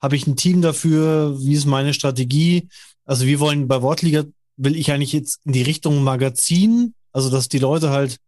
[0.00, 1.40] Habe ich ein Team dafür?
[1.40, 2.68] Wie ist meine Strategie?
[3.06, 4.24] Also wir wollen bei Wortliga
[4.56, 8.18] will ich eigentlich jetzt in die Richtung Magazin, also dass die Leute halt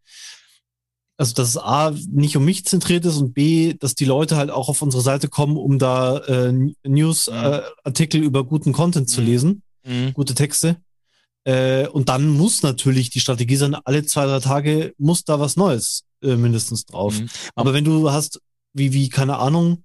[1.18, 4.50] also dass es A nicht um mich zentriert ist und B, dass die Leute halt
[4.50, 6.52] auch auf unsere Seite kommen, um da äh,
[6.84, 8.24] News-Artikel mhm.
[8.24, 9.26] äh, über guten Content zu mhm.
[9.26, 10.14] lesen, mhm.
[10.14, 10.76] gute Texte.
[11.44, 15.56] Äh, und dann muss natürlich die Strategie sein, alle zwei, drei Tage muss da was
[15.56, 17.18] Neues äh, mindestens drauf.
[17.18, 17.28] Mhm.
[17.56, 18.40] Aber wenn du hast,
[18.72, 19.82] wie, wie, keine Ahnung,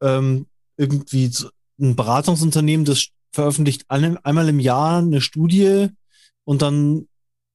[0.00, 0.46] ähm,
[0.78, 1.30] irgendwie
[1.78, 5.88] ein Beratungsunternehmen, das veröffentlicht einmal im Jahr eine Studie
[6.44, 7.06] und dann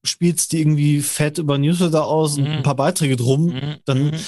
[0.06, 2.62] spielst die irgendwie fett über Newsletter aus und ein mhm.
[2.62, 3.76] paar Beiträge drum, mhm.
[3.84, 4.20] dann, mhm.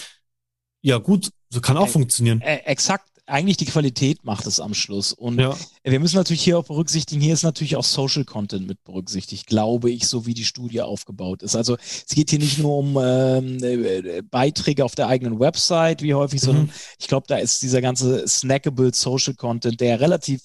[0.83, 2.41] ja gut, so kann auch äh, funktionieren.
[2.41, 5.12] Äh, exakt, eigentlich die Qualität macht es am Schluss.
[5.12, 5.57] Und ja.
[5.85, 9.91] wir müssen natürlich hier auch berücksichtigen, hier ist natürlich auch Social Content mit berücksichtigt, glaube
[9.91, 11.55] ich, so wie die Studie aufgebaut ist.
[11.55, 16.14] Also es geht hier nicht nur um ähm, äh, Beiträge auf der eigenen Website, wie
[16.14, 16.47] häufig, mhm.
[16.47, 20.43] sondern ich glaube, da ist dieser ganze snackable Social Content, der relativ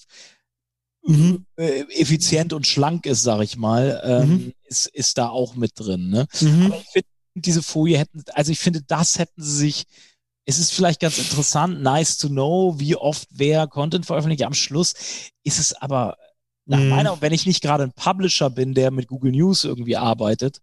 [1.06, 1.46] mhm.
[1.56, 4.52] äh, effizient und schlank ist, sag ich mal, ähm, mhm.
[4.64, 6.08] ist, ist da auch mit drin.
[6.08, 6.26] Ne?
[6.40, 6.66] Mhm.
[6.66, 9.84] Aber ich finde, diese Folie hätten, also ich finde, das hätten sie sich,
[10.46, 14.44] es ist vielleicht ganz interessant, nice to know, wie oft wer Content veröffentlicht.
[14.44, 14.94] Am Schluss
[15.42, 16.16] ist es aber
[16.66, 16.88] nach mhm.
[16.88, 20.60] meiner, wenn ich nicht gerade ein Publisher bin, der mit Google News irgendwie arbeitet,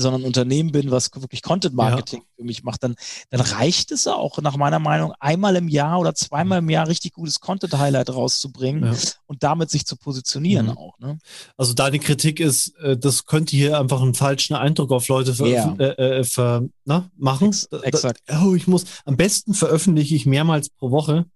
[0.00, 2.26] sondern ein Unternehmen bin, was wirklich Content Marketing ja.
[2.36, 2.94] für mich macht, dann,
[3.30, 7.12] dann reicht es auch nach meiner Meinung einmal im Jahr oder zweimal im Jahr richtig
[7.12, 8.98] gutes Content Highlight rauszubringen ja.
[9.26, 10.78] und damit sich zu positionieren mhm.
[10.78, 10.98] auch.
[10.98, 11.18] Ne?
[11.56, 15.46] Also deine Kritik ist, äh, das könnte hier einfach einen falschen Eindruck auf Leute ver
[15.46, 15.74] ja.
[15.78, 17.48] äh, äh, ver na, machen.
[17.48, 18.22] Ex exakt.
[18.42, 21.26] Oh, ich muss, am besten veröffentliche ich mehrmals pro Woche.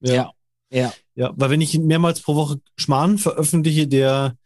[0.00, 0.32] Ja.
[0.70, 0.92] Ja.
[1.14, 4.36] Ja, weil wenn ich mehrmals pro Woche Schmarrn veröffentliche, der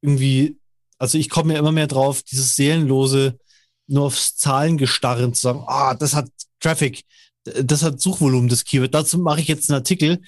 [0.00, 0.58] irgendwie
[0.98, 3.38] also ich komme ja immer mehr drauf, dieses seelenlose,
[3.86, 6.28] nur aufs Zahlengestarren zu sagen, ah, das hat
[6.60, 7.04] Traffic,
[7.44, 8.94] das hat Suchvolumen, das Keyword.
[8.94, 10.20] Dazu mache ich jetzt einen Artikel.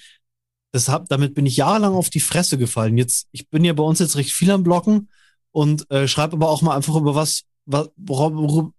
[0.71, 2.97] Das hab, damit bin ich jahrelang auf die Fresse gefallen.
[2.97, 5.09] Jetzt, ich bin ja bei uns jetzt recht viel am Blocken
[5.51, 8.71] und äh, schreibe aber auch mal einfach über was, worauf, worauf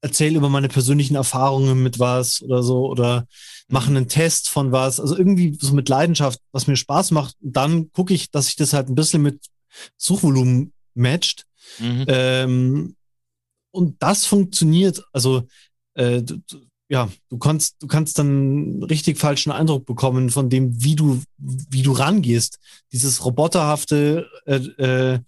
[0.00, 3.26] erzähle über meine persönlichen Erfahrungen mit was oder so oder
[3.68, 5.00] mache einen Test von was.
[5.00, 7.36] Also irgendwie so mit Leidenschaft, was mir Spaß macht.
[7.40, 9.40] Dann gucke ich, dass ich das halt ein bisschen mit
[9.96, 11.46] Suchvolumen matcht.
[11.78, 12.04] Mhm.
[12.08, 12.96] Ähm,
[13.70, 15.46] und das funktioniert, also
[15.94, 16.40] äh, du,
[16.90, 21.82] ja, du kannst, du kannst dann richtig falschen Eindruck bekommen von dem, wie du, wie
[21.82, 22.58] du rangehst.
[22.92, 25.18] Dieses roboterhafte, äh, äh,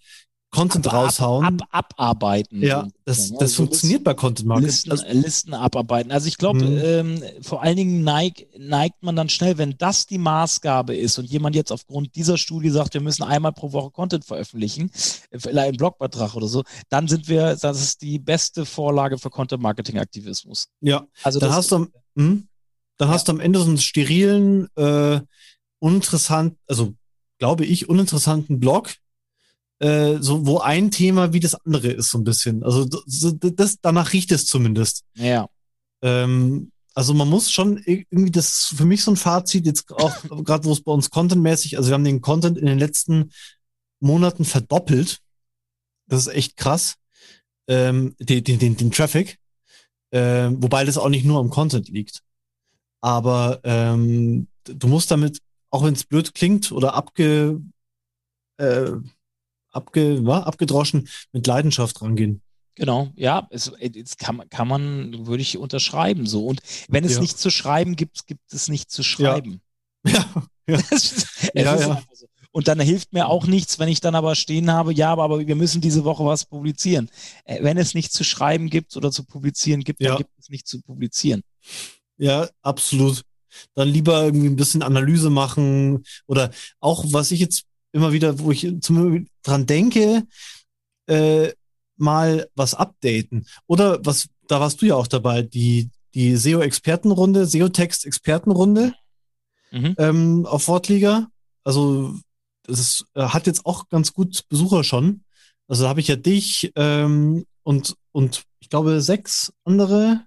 [0.51, 1.45] Content ab, raushauen.
[1.45, 2.61] Ab, ab, abarbeiten.
[2.61, 4.69] Ja, das, das also funktioniert bei Content Marketing.
[4.69, 6.11] Listen, also, Listen abarbeiten.
[6.11, 6.81] Also ich glaube, mhm.
[6.83, 11.27] ähm, vor allen Dingen neig, neigt man dann schnell, wenn das die Maßgabe ist und
[11.27, 15.77] jemand jetzt aufgrund dieser Studie sagt, wir müssen einmal pro Woche Content veröffentlichen, vielleicht einen
[15.77, 20.69] Blogbeitrag oder so, dann sind wir, das ist die beste Vorlage für Content Marketing Aktivismus.
[20.81, 22.43] Ja, also dann hast du, mh,
[22.97, 23.15] dann ja.
[23.15, 25.21] hast du am Ende so einen sterilen, äh,
[25.79, 26.95] uninteressant, also
[27.39, 28.95] glaube ich, uninteressanten Blog,
[29.81, 32.63] äh, so, wo ein Thema wie das andere ist, so ein bisschen.
[32.63, 35.05] Also das, das danach riecht es zumindest.
[35.15, 35.49] Ja.
[36.03, 40.15] Ähm, also man muss schon irgendwie, das ist für mich so ein Fazit, jetzt auch
[40.45, 43.33] gerade wo es bei uns contentmäßig, also wir haben den Content in den letzten
[44.01, 45.21] Monaten verdoppelt.
[46.07, 46.97] Das ist echt krass.
[47.69, 49.39] Ähm, den, den, den, Traffic.
[50.13, 52.23] Ähm, wobei das auch nicht nur am Content liegt.
[53.01, 55.39] Aber ähm, du musst damit,
[55.71, 57.61] auch wenn es blöd klingt oder abge,
[58.59, 58.91] äh,
[59.73, 62.43] abge, war, abgedroschen mit Leidenschaft rangehen.
[62.77, 66.47] Genau, ja, es, es kann, kann man, würde ich unterschreiben so.
[66.47, 67.21] Und wenn es ja.
[67.21, 69.61] nicht zu schreiben gibt, gibt es nicht zu schreiben.
[70.07, 70.25] Ja,
[70.67, 70.81] ja.
[71.55, 72.03] ja, ja.
[72.11, 72.27] So.
[72.53, 75.47] Und dann hilft mir auch nichts, wenn ich dann aber stehen habe, ja, aber, aber
[75.47, 77.11] wir müssen diese Woche was publizieren.
[77.45, 80.71] Äh, wenn es nichts zu schreiben gibt oder zu publizieren gibt, dann gibt es nichts
[80.71, 81.43] zu publizieren.
[82.17, 83.23] Ja, absolut.
[83.75, 88.51] Dann lieber irgendwie ein bisschen Analyse machen oder auch, was ich jetzt immer wieder, wo
[88.51, 90.27] ich zum, dran denke,
[91.07, 91.53] äh,
[91.97, 93.47] mal was updaten.
[93.67, 98.95] Oder was, da warst du ja auch dabei, die, die SEO-Expertenrunde, SEO-Text-Expertenrunde
[99.71, 99.95] mhm.
[99.99, 101.29] ähm, auf Wortliga.
[101.63, 102.15] Also
[102.65, 105.25] das ist, äh, hat jetzt auch ganz gut Besucher schon.
[105.69, 110.25] Also da habe ich ja dich ähm, und, und ich glaube sechs andere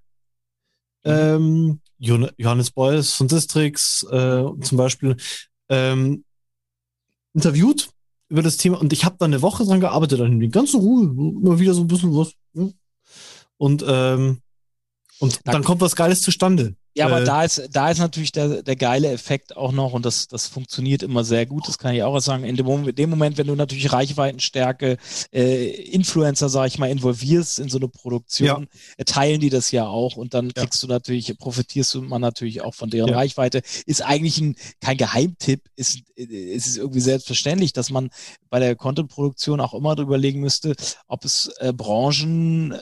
[1.04, 1.12] mhm.
[1.12, 5.16] ähm, Johannes Beuys von Distrix äh, zum Beispiel
[5.70, 6.24] ähm,
[7.34, 7.90] interviewt
[8.30, 11.60] über das Thema und ich habe da eine Woche dran gearbeitet, in ganzen Ruhe, immer
[11.60, 12.34] wieder so ein bisschen was.
[13.58, 14.40] Und, ähm,
[15.24, 16.76] und dann kommt was Geiles zustande.
[16.96, 20.06] Ja, aber äh, da ist, da ist natürlich der, der geile Effekt auch noch und
[20.06, 21.68] das, das funktioniert immer sehr gut.
[21.68, 22.44] Das kann ich auch sagen.
[22.44, 24.98] In dem Moment, dem Moment wenn du natürlich Reichweitenstärke,
[25.32, 29.06] äh, Influencer, sag ich mal, involvierst in so eine Produktion, ja.
[29.06, 30.88] teilen die das ja auch und dann kriegst ja.
[30.88, 33.16] du natürlich, profitierst du man natürlich auch von deren ja.
[33.16, 33.62] Reichweite.
[33.86, 38.10] Ist eigentlich ein, kein Geheimtipp, ist, ist es irgendwie selbstverständlich, dass man
[38.50, 40.76] bei der Content-Produktion auch immer darüber legen müsste,
[41.08, 42.80] ob es äh, Branchen, äh,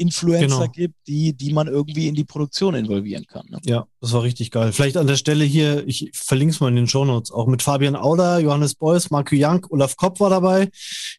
[0.00, 0.72] Influencer genau.
[0.72, 3.46] gibt, die, die man irgendwie in die Produktion involvieren kann.
[3.50, 3.58] Ne?
[3.64, 4.72] Ja, das war richtig geil.
[4.72, 7.62] Vielleicht an der Stelle hier, ich verlinke es mal in den Show Notes, auch mit
[7.62, 10.70] Fabian Auder, Johannes Beuys, Marco Jank, Olaf Kopp war dabei,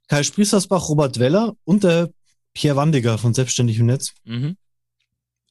[0.08, 2.10] Kai Spriesersbach, Robert Weller und der
[2.54, 4.14] Pierre Wandiger von Selbstständig im Netz.
[4.26, 4.58] Mhm.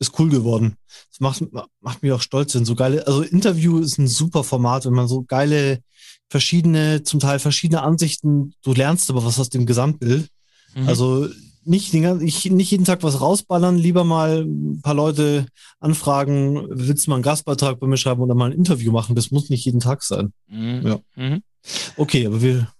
[0.00, 0.76] Ist cool geworden.
[1.10, 1.42] Das macht,
[1.80, 5.08] macht mich auch stolz, wenn so geile, also Interview ist ein super Format, wenn man
[5.08, 5.82] so geile,
[6.28, 10.28] verschiedene, zum Teil verschiedene Ansichten, du lernst aber was aus dem Gesamtbild.
[10.74, 10.88] Mhm.
[10.88, 11.28] Also
[11.64, 15.46] nicht, ich, nicht jeden Tag was rausballern, lieber mal ein paar Leute
[15.78, 19.14] anfragen, willst du mal einen Gastbeitrag bei mir schreiben oder mal ein Interview machen?
[19.14, 20.32] Das muss nicht jeden Tag sein.
[20.48, 20.86] Mhm.
[20.86, 21.00] Ja.
[21.16, 21.42] Mhm.
[21.96, 22.72] Okay, aber wir.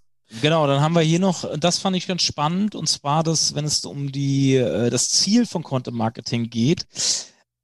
[0.42, 3.64] Genau, dann haben wir hier noch, das fand ich ganz spannend, und zwar, dass, wenn
[3.64, 6.86] es um die, äh, das Ziel von Content Marketing geht,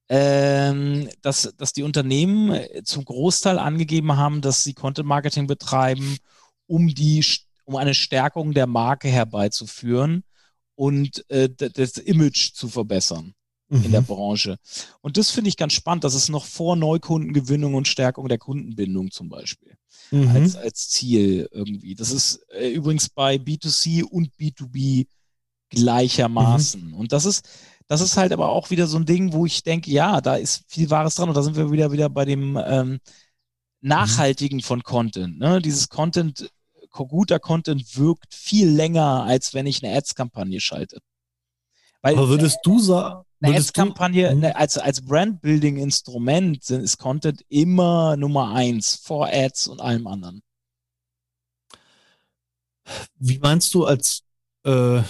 [0.09, 6.19] ähm, dass, dass die Unternehmen zum Großteil angegeben haben, dass sie Content Marketing betreiben,
[6.67, 7.25] um die,
[7.65, 10.25] um eine Stärkung der Marke herbeizuführen
[10.77, 13.35] und äh, das Image zu verbessern
[13.69, 13.85] mhm.
[13.85, 14.07] in der mhm.
[14.07, 14.59] Branche.
[15.01, 16.05] Und das finde ich ganz spannend.
[16.05, 19.77] Das ist noch vor Neukundengewinnung und Stärkung der Kundenbindung zum Beispiel.
[20.11, 20.29] Mhm.
[20.29, 21.95] Als, als Ziel irgendwie.
[21.95, 25.07] Das ist äh, übrigens bei B2C und B2B
[25.71, 26.89] gleichermaßen.
[26.89, 26.95] Mhm.
[26.95, 27.49] Und das ist,
[27.89, 30.65] das ist halt aber auch wieder so ein Ding, wo ich denke, ja, da ist
[30.69, 32.99] viel Wahres dran und da sind wir wieder wieder bei dem ähm,
[33.81, 35.39] Nachhaltigen von Content.
[35.39, 35.61] Ne?
[35.61, 36.51] Dieses Content,
[37.05, 40.99] guter Content wirkt viel länger, als wenn ich eine Ads-Kampagne schalte.
[42.03, 44.41] Weil, aber würdest du sagen, eine Ads-Kampagne mhm.
[44.41, 50.43] ne, als, als Brand-Building-Instrument ist Content immer Nummer eins vor Ads und allem anderen.
[53.19, 54.23] Wie meinst du als
[54.65, 55.03] äh,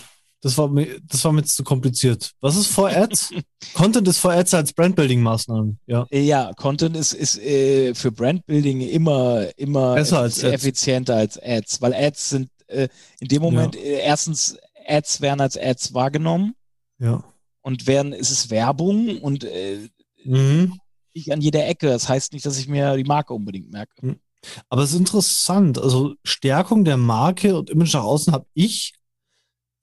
[0.46, 2.30] das war mir, das war mir zu kompliziert.
[2.40, 3.34] Was ist vor Ads?
[3.74, 6.06] Content ist vor Ads als Brandbuilding-Maßnahmen, ja.
[6.12, 11.94] Ja, Content ist, ist äh, für Brandbuilding immer, immer Besser als effizienter als Ads, weil
[11.94, 12.86] Ads sind äh,
[13.18, 13.80] in dem Moment ja.
[13.80, 16.54] äh, erstens Ads werden als Ads wahrgenommen.
[17.00, 17.24] Ja.
[17.62, 19.80] Und werden, ist es Werbung und äh,
[20.24, 20.78] mhm.
[21.12, 21.88] ich an jeder Ecke.
[21.88, 23.94] Das heißt nicht, dass ich mir die Marke unbedingt merke.
[24.00, 24.20] Mhm.
[24.68, 25.76] Aber es ist interessant.
[25.76, 28.94] Also Stärkung der Marke und Image nach außen habe ich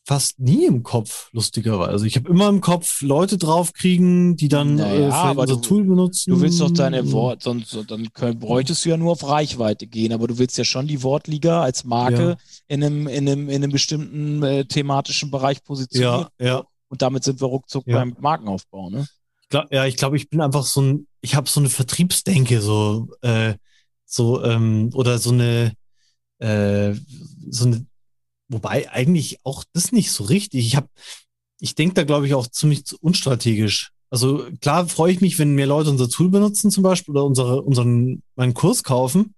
[0.05, 1.91] fast nie im Kopf, lustigerweise.
[1.91, 5.61] Also ich habe immer im Kopf Leute draufkriegen, die dann naja, äh, aber unser du,
[5.61, 6.31] Tool benutzen.
[6.31, 10.11] Du willst doch deine Wort, sonst dann können, bräuchtest du ja nur auf Reichweite gehen,
[10.11, 12.37] aber du willst ja schon die Wortliga als Marke ja.
[12.67, 16.27] in, einem, in, einem, in einem bestimmten äh, thematischen Bereich positionieren.
[16.39, 16.63] Ja, ja.
[16.89, 17.97] Und damit sind wir ruckzuck ja.
[17.97, 19.07] beim Markenaufbau, ne?
[19.41, 22.59] Ich glaub, ja, ich glaube, ich bin einfach so ein, ich habe so eine Vertriebsdenke,
[22.61, 23.53] so, äh,
[24.05, 25.73] so, ähm, oder so eine,
[26.39, 26.93] äh,
[27.49, 27.85] so eine
[28.53, 30.65] Wobei eigentlich auch das nicht so richtig.
[30.65, 30.87] Ich habe,
[31.59, 33.91] ich denke da glaube ich auch ziemlich unstrategisch.
[34.13, 37.63] Also klar freue ich mich, wenn mehr Leute unser Tool benutzen zum Beispiel oder unsere,
[37.63, 39.33] unseren, meinen Kurs kaufen.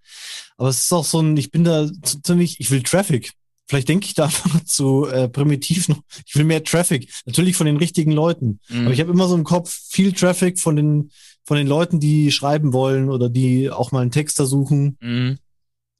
[0.58, 1.88] Aber es ist auch so ein, ich bin da
[2.22, 3.32] ziemlich, ich will Traffic.
[3.66, 6.02] Vielleicht denke ich da einfach zu äh, primitiv noch.
[6.26, 7.10] Ich will mehr Traffic.
[7.24, 8.60] Natürlich von den richtigen Leuten.
[8.68, 8.84] Mhm.
[8.84, 11.10] Aber ich habe immer so im Kopf viel Traffic von den,
[11.44, 14.98] von den Leuten, die schreiben wollen oder die auch mal einen Texter suchen.
[15.00, 15.38] Mhm.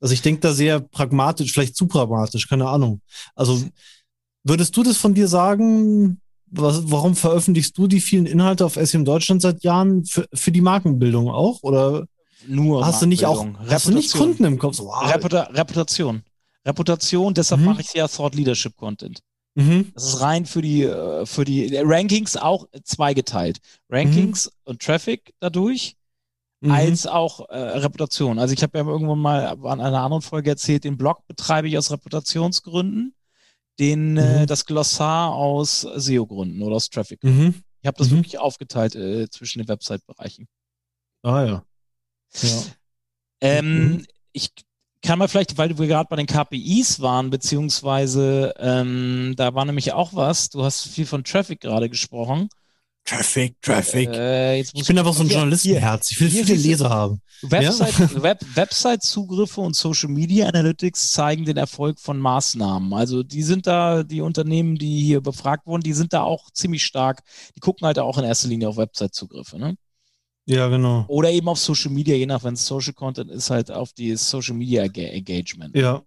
[0.01, 3.01] Also ich denke da sehr pragmatisch, vielleicht zu pragmatisch, keine Ahnung.
[3.35, 3.63] Also
[4.45, 6.21] würdest du das von dir sagen?
[6.49, 10.61] Was, warum veröffentlichst du die vielen Inhalte auf SEM Deutschland seit Jahren für, für die
[10.61, 11.63] Markenbildung auch?
[11.63, 12.07] Oder
[12.47, 14.77] nur hast du nicht auch hast du nicht Kunden im Kopf?
[14.77, 15.13] So, wow.
[15.13, 16.23] Reputa Reputation.
[16.65, 17.67] Reputation, deshalb mhm.
[17.67, 19.21] mache ich ja Thought Leadership Content.
[19.57, 19.93] Mhm.
[19.95, 23.59] Das ist rein für die, äh, für die Rankings auch zweigeteilt.
[23.89, 24.71] Rankings mhm.
[24.71, 25.96] und Traffic dadurch
[26.67, 26.75] mhm.
[26.75, 28.39] als auch äh, Reputation.
[28.39, 31.79] Also ich habe ja irgendwann mal an einer anderen Folge erzählt, den Blog betreibe ich
[31.79, 33.15] aus Reputationsgründen,
[33.79, 34.43] den äh, mhm.
[34.43, 37.45] äh, das Glossar aus SEO-Gründen oder aus Traffic-Gründen.
[37.45, 37.55] Mhm.
[37.83, 38.17] Ich habe das mhm.
[38.17, 40.49] wirklich aufgeteilt äh, zwischen den Website-Bereichen.
[41.23, 41.65] Ah ja.
[42.43, 42.63] ja.
[43.41, 44.07] Ähm, mhm.
[44.33, 44.51] ich
[45.03, 49.93] kann mal vielleicht, weil wir gerade bei den KPIs waren, beziehungsweise ähm, da war nämlich
[49.93, 52.49] auch was, du hast viel von Traffic gerade gesprochen.
[53.07, 54.09] Traffic, Traffic.
[54.13, 56.11] Äh, ich bin einfach so ein Journalistenherz.
[56.11, 57.23] Ich will viele Leser haben.
[57.43, 58.23] Website, ja?
[58.23, 62.93] Web, Website-Zugriffe und Social Media Analytics zeigen den Erfolg von Maßnahmen.
[62.93, 66.85] Also die sind da, die Unternehmen, die hier befragt wurden, die sind da auch ziemlich
[66.85, 67.23] stark.
[67.55, 69.59] Die gucken halt auch in erster Linie auf Website-Zugriffe.
[69.59, 69.77] Ne?
[70.47, 71.05] Ja, genau.
[71.07, 74.17] Oder eben auf Social Media, je nach, wenn es Social Content ist, halt auf die
[74.17, 75.77] Social Media Engagement.
[75.77, 76.03] Ja.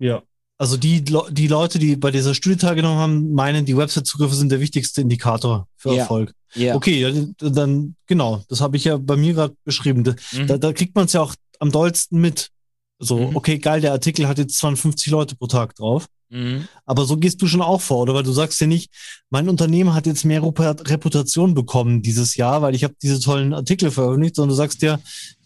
[0.00, 0.22] Ja.
[0.60, 4.58] Also die, die Leute, die bei dieser Studie teilgenommen haben, meinen, die Website-Zugriffe sind der
[4.58, 6.02] wichtigste Indikator für ja.
[6.02, 6.34] Erfolg.
[6.54, 6.74] Ja.
[6.74, 10.02] Okay, dann genau, das habe ich ja bei mir gerade beschrieben.
[10.02, 10.46] Da, mhm.
[10.48, 12.50] da, da, kriegt man es ja auch am dollsten mit.
[12.98, 13.36] So, mhm.
[13.36, 16.06] okay, geil, der Artikel hat jetzt 250 Leute pro Tag drauf.
[16.30, 16.66] Mhm.
[16.84, 18.14] Aber so gehst du schon auch vor, oder?
[18.14, 18.90] Weil du sagst ja nicht,
[19.30, 23.92] mein Unternehmen hat jetzt mehr Reputation bekommen dieses Jahr, weil ich habe diese tollen Artikel
[23.92, 24.98] veröffentlicht, sondern du sagst ja,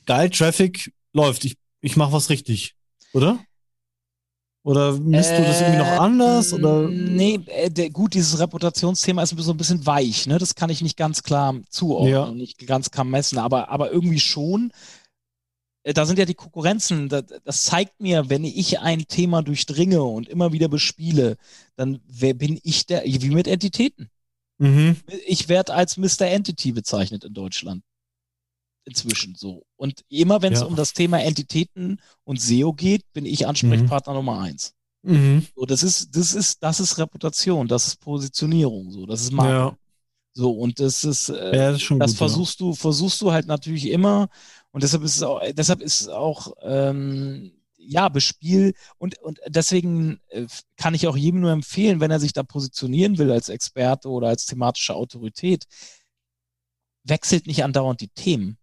[0.07, 2.75] geil, Traffic läuft, ich, ich mache was richtig,
[3.13, 3.39] oder?
[4.65, 6.53] Oder misst du das irgendwie noch anders?
[6.53, 6.89] Oder?
[6.89, 10.39] Nee, äh, gut, dieses Reputationsthema ist so ein bisschen weich, ne?
[10.39, 12.25] Das kann ich nicht ganz klar zuordnen ja.
[12.25, 14.73] und nicht ganz klar messen, aber, aber irgendwie schon.
[15.83, 20.05] Äh, da sind ja die Konkurrenzen, das, das zeigt mir, wenn ich ein Thema durchdringe
[20.05, 21.37] und immer wieder bespiele,
[21.75, 24.11] dann wer bin ich der, wie mit Entitäten.
[24.59, 24.97] Mhm.
[25.27, 26.27] Ich werde als Mr.
[26.27, 27.83] Entity bezeichnet in Deutschland
[28.85, 29.65] inzwischen so.
[29.77, 30.67] Und immer wenn es ja.
[30.67, 34.19] um das Thema Entitäten und SEO geht, bin ich Ansprechpartner mhm.
[34.19, 34.75] Nummer eins.
[35.03, 35.47] Mhm.
[35.55, 39.53] So, das ist, das ist, das ist Reputation, das ist Positionierung, so, das ist Marke.
[39.53, 39.77] Ja.
[40.35, 43.47] So, und das ist, äh, ja, das, ist das gut, versuchst du, versuchst du halt
[43.47, 44.29] natürlich immer.
[44.71, 50.21] Und deshalb ist es auch, deshalb ist es auch, ähm, ja, bespiel und, und deswegen
[50.29, 54.09] äh, kann ich auch jedem nur empfehlen, wenn er sich da positionieren will als Experte
[54.09, 55.65] oder als thematische Autorität,
[57.03, 58.57] wechselt nicht andauernd die Themen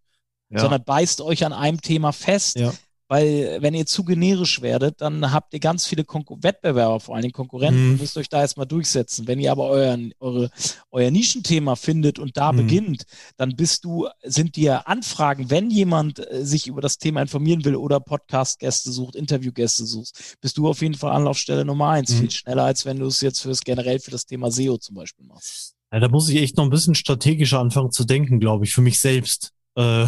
[0.50, 0.60] ja.
[0.60, 2.56] sondern beißt euch an einem Thema fest.
[2.58, 2.72] Ja.
[3.12, 7.22] Weil wenn ihr zu generisch werdet, dann habt ihr ganz viele Konkur Wettbewerber, vor allen
[7.22, 7.90] Dingen Konkurrenten, Mhm.
[7.94, 9.26] und müsst euch da erstmal durchsetzen.
[9.26, 10.48] Wenn ihr aber euer, eure,
[10.92, 12.56] euer Nischenthema findet und da Mhm.
[12.58, 13.02] beginnt,
[13.36, 17.74] dann bist du, sind dir Anfragen, wenn jemand äh, sich über das Thema informieren will
[17.74, 22.12] oder Podcast-Gäste sucht, Interviewgäste suchst, bist du auf jeden Fall Anlaufstelle Nummer eins.
[22.12, 22.18] Mhm.
[22.20, 25.26] Viel schneller, als wenn du es jetzt fürs generell für das Thema SEO zum Beispiel
[25.26, 25.74] machst.
[25.92, 28.82] Ja, da muss ich echt noch ein bisschen strategischer anfangen zu denken, glaube ich, für
[28.82, 29.50] mich selbst.
[29.74, 30.06] Äh,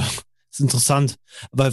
[0.53, 1.17] ist interessant.
[1.57, 1.71] Äh,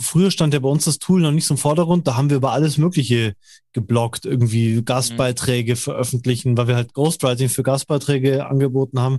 [0.00, 2.06] früher stand ja bei uns das Tool noch nicht so im Vordergrund.
[2.06, 3.34] Da haben wir über alles Mögliche
[3.72, 9.18] geblockt, irgendwie Gastbeiträge veröffentlichen, weil wir halt Ghostwriting für Gastbeiträge angeboten haben.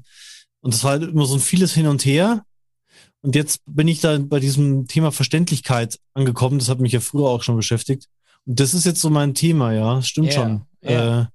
[0.61, 2.43] Und das war halt immer so ein vieles hin und her.
[3.21, 6.59] Und jetzt bin ich da bei diesem Thema Verständlichkeit angekommen.
[6.59, 8.07] Das hat mich ja früher auch schon beschäftigt.
[8.45, 9.95] Und das ist jetzt so mein Thema, ja.
[9.95, 10.61] Das stimmt Ja, schon.
[10.81, 11.21] ja.
[11.21, 11.25] Äh,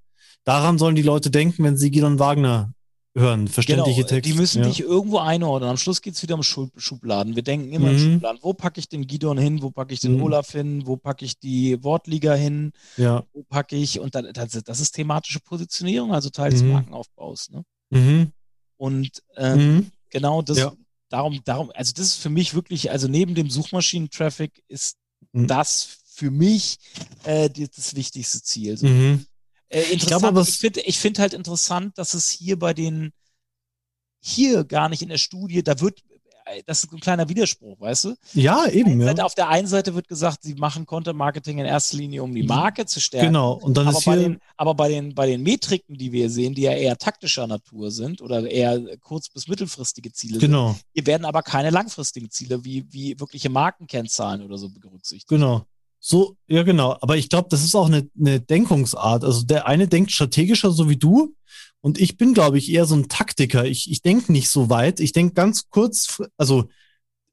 [0.43, 2.73] daran sollen die Leute denken, wenn sie Gidon Wagner
[3.15, 3.47] hören.
[3.47, 4.29] Verständliche genau, Texte.
[4.31, 4.67] Die müssen ja.
[4.69, 5.69] dich irgendwo einordnen.
[5.69, 7.35] Am Schluss geht's wieder um Schub Schubladen.
[7.35, 8.13] Wir denken immer in Mhm.
[8.13, 8.39] Schubladen.
[8.41, 9.61] Wo packe ich den Gidon hin?
[9.61, 10.23] Wo packe ich den Mhm.
[10.23, 10.83] Olaf hin?
[10.85, 12.71] Wo packe ich die Wortliga hin?
[12.97, 13.23] Ja.
[13.33, 13.99] Wo packe ich?
[13.99, 16.71] Und dann, das, das ist thematische Positionierung, also Teil des Mhm.
[16.71, 17.49] Markenaufbaus.
[17.49, 17.63] Ne?
[17.89, 18.31] Mhm.
[18.77, 19.91] Und ähm, Mhm.
[20.09, 20.73] genau das, Ja.
[21.09, 24.95] darum, darum, also das ist für mich wirklich, also neben dem Suchmaschinen-Traffic ist
[25.33, 25.47] Mhm.
[25.47, 26.77] das für mich
[27.23, 28.77] äh, das wichtigste Ziel.
[28.77, 28.87] So.
[28.87, 29.25] Mhm.
[29.71, 32.73] Äh, interessant, glaube aber, ich es- finde ich find halt interessant, dass es hier bei
[32.73, 33.13] den,
[34.19, 35.99] hier gar nicht in der Studie, da wird,
[36.45, 38.15] äh, das ist ein kleiner Widerspruch, weißt du?
[38.33, 39.07] Ja, eben, ja.
[39.07, 42.33] Seite- Auf der einen Seite wird gesagt, sie machen Content Marketing in erster Linie, um
[42.35, 43.27] die Marke zu stärken.
[43.27, 43.53] Genau.
[43.53, 44.21] Und dann Aber ist bei, hier.
[44.29, 47.89] den, aber bei den, bei den Metriken, die wir sehen, die ja eher taktischer Natur
[47.91, 52.63] sind oder eher kurz- bis mittelfristige Ziele sind, Genau, hier werden aber keine langfristigen Ziele
[52.63, 55.29] wie, wie wirkliche Markenkennzahlen oder so berücksichtigt.
[55.29, 55.65] genau.
[56.03, 56.97] So, ja, genau.
[56.99, 59.23] Aber ich glaube, das ist auch eine, eine Denkungsart.
[59.23, 61.35] Also der eine denkt strategischer, so wie du.
[61.79, 63.65] Und ich bin, glaube ich, eher so ein Taktiker.
[63.65, 64.99] Ich, ich denke nicht so weit.
[64.99, 66.65] Ich denke ganz kurz, also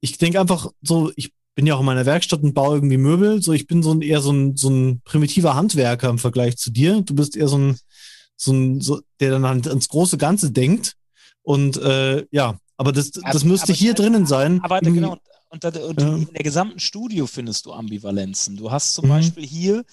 [0.01, 3.43] ich denke einfach so, ich bin ja auch in meiner Werkstatt und baue irgendwie Möbel.
[3.43, 6.71] So, ich bin so ein eher so ein, so ein primitiver Handwerker im Vergleich zu
[6.71, 7.01] dir.
[7.01, 7.79] Du bist eher so ein,
[8.37, 10.95] so ein, so, der dann halt ans große Ganze denkt.
[11.43, 14.61] Und äh, ja, aber das, das müsste aber- hier drinnen sein.
[14.63, 15.17] Aber genau,
[15.51, 16.15] und, da, und Ja.
[16.17, 18.57] in der gesamten Studio findest du Ambivalenzen.
[18.57, 19.11] Du hast zum Mhm.
[19.11, 19.85] Beispiel hier,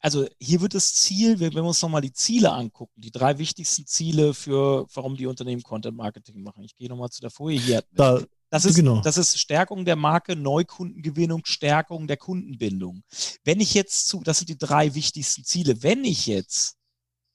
[0.00, 3.86] also hier wird das Ziel, wenn, wir uns nochmal die Ziele angucken, die drei wichtigsten
[3.86, 6.62] Ziele für, warum die Unternehmen Content Marketing machen.
[6.64, 7.82] Ich gehe nochmal zu der Folie hier.
[7.92, 9.00] Da, Das ist, Genau.
[9.00, 13.02] das ist Stärkung der Marke, Neukundengewinnung, Stärkung der Kundenbindung.
[13.42, 16.76] Wenn ich jetzt zu, das sind die drei wichtigsten Ziele, wenn ich jetzt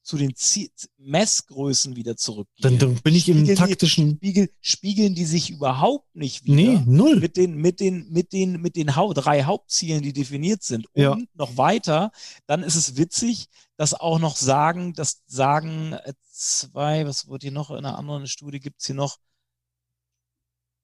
[0.02, 4.16] zu den Zie Messgrößen wieder zurückgehe, dann, dann bin ich im spiegeln die- taktischen.
[4.16, 7.16] spiegel, spiegeln die sich überhaupt nicht wieder Nee, null.
[7.20, 10.86] mit den, mit den, mit den, mit den Hau drei Hauptzielen, die definiert sind.
[10.94, 11.18] Und Ja.
[11.34, 12.12] noch weiter,
[12.46, 17.52] dann ist es witzig, dass auch noch sagen, das sagen äh, zwei, was wurde hier
[17.52, 19.18] noch in einer anderen Studie gibt's hier noch?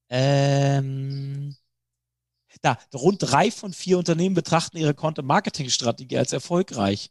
[0.08, 1.56] Ähm,
[2.62, 7.10] da, rund drei von vier Unternehmen betrachten ihre Content-Marketing-Strategie als erfolgreich.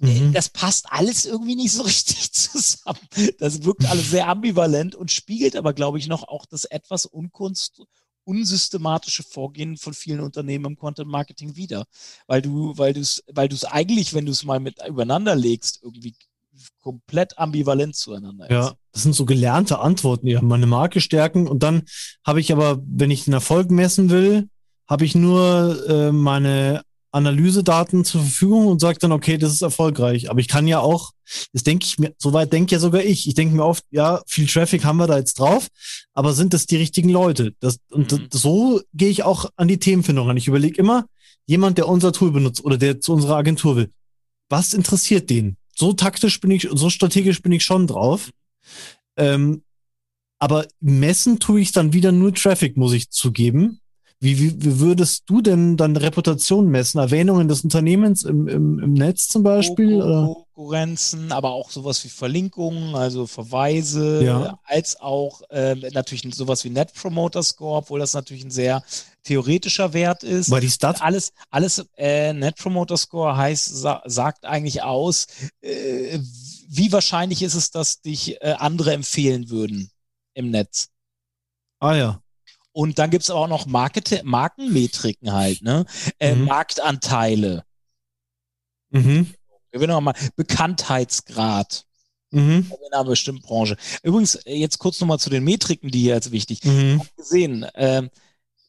[0.00, 0.32] Mhm.
[0.32, 2.98] Das passt alles irgendwie nicht so richtig zusammen.
[3.38, 7.82] Das wirkt alles sehr ambivalent und spiegelt aber, glaube ich, noch auch das etwas unkunst,
[8.24, 11.86] unsystematische Vorgehen von vielen Unternehmen im Content Marketing wieder.
[12.26, 15.34] Weil du, weil du es, weil du es eigentlich, wenn du es mal mit übereinander
[15.34, 16.14] legst, irgendwie
[16.82, 20.26] komplett ambivalent zueinander Ja, das sind so gelernte Antworten.
[20.26, 21.84] Ja, meine Marke stärken und dann
[22.24, 24.48] habe ich aber, wenn ich den Erfolg messen will,
[24.86, 30.30] habe ich nur äh, meine Analysedaten zur Verfügung und sage dann, okay, das ist erfolgreich.
[30.30, 31.12] Aber ich kann ja auch,
[31.52, 33.26] das denke ich mir, soweit denke ja sogar ich.
[33.26, 35.68] Ich denke mir oft, ja, viel Traffic haben wir da jetzt drauf,
[36.12, 37.54] aber sind das die richtigen Leute?
[37.60, 38.28] Das, und Mhm.
[38.30, 40.36] das, so gehe ich auch an die Themenfindung an.
[40.36, 41.06] Ich überlege immer,
[41.46, 43.90] jemand, der unser Tool benutzt oder der zu unserer Agentur will,
[44.48, 45.56] was interessiert den?
[45.74, 48.30] So taktisch bin ich, so strategisch bin ich schon drauf.
[49.16, 49.62] Ähm,
[50.38, 53.80] aber messen tue ich dann wieder nur Traffic, muss ich zugeben.
[54.20, 56.98] Wie, wie, wie würdest du denn dann Reputation messen?
[56.98, 60.00] Erwähnungen des Unternehmens im, im, im Netz zum Beispiel?
[60.00, 64.58] Konkurrenzen, aber auch sowas wie Verlinkungen, also Verweise, Ja.
[64.64, 68.82] als auch ähm, natürlich sowas wie Net Promoter Score, obwohl das natürlich ein sehr
[69.22, 70.50] theoretischer Wert ist.
[70.50, 75.28] Weil die Stats, alles, alles äh, Net Promoter Score heißt, sa sagt eigentlich aus,
[75.60, 76.18] äh,
[76.68, 79.90] wie wahrscheinlich ist es, dass dich äh, andere empfehlen würden
[80.34, 80.88] im Netz.
[81.78, 82.20] ah ja,
[82.78, 85.84] Und dann gibt's aber auch noch Market Markenmetriken halt, ne?
[86.20, 86.44] Äh, Mhm.
[86.44, 87.64] Marktanteile.
[88.90, 89.34] mhm.
[89.72, 91.84] Wir werden mal Bekanntheitsgrad
[92.30, 92.70] Mhm.
[92.70, 93.76] in einer bestimmten Branche.
[94.04, 97.02] Übrigens, äh, jetzt kurz nochmal zu den Metriken, die hier als wichtig Mhm.
[97.16, 97.66] gesehen.
[97.74, 98.10] Ähm,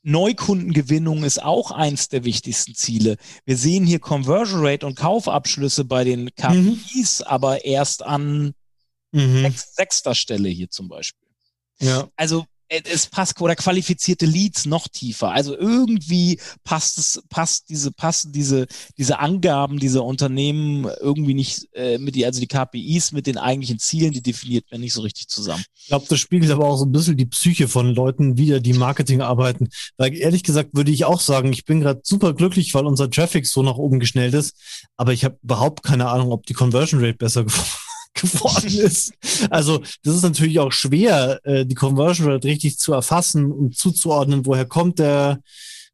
[0.01, 3.15] Neukundengewinnung ist auch eins der wichtigsten Ziele.
[3.45, 8.55] Wir sehen hier Conversion Rate und Kaufabschlüsse bei den KPIs, aber erst an
[9.11, 9.41] Mhm.
[9.43, 11.27] sechs, sechster Stelle hier zum Beispiel.
[11.79, 12.09] Ja.
[12.15, 15.31] Also es passt oder qualifizierte Leads noch tiefer.
[15.31, 18.67] Also irgendwie passt es, passt diese, passen diese,
[18.97, 23.79] diese Angaben dieser Unternehmen irgendwie nicht äh, mit die, also die KPIs mit den eigentlichen
[23.79, 25.63] Zielen, die definiert werden, nicht so richtig zusammen.
[25.75, 28.73] Ich glaube, das spiegelt aber auch so ein bisschen die Psyche von Leuten wieder, die
[28.73, 29.69] Marketing arbeiten.
[29.97, 33.47] Weil ehrlich gesagt würde ich auch sagen, ich bin gerade super glücklich, weil unser Traffic
[33.47, 34.55] so nach oben geschnellt ist.
[34.95, 37.88] Aber ich habe überhaupt keine Ahnung, ob die Conversion Rate besser geworden
[38.21, 39.13] geworden ist.
[39.49, 44.45] Also das ist natürlich auch schwer, äh, die Conversion Rate richtig zu erfassen und zuzuordnen,
[44.45, 45.39] woher kommt der,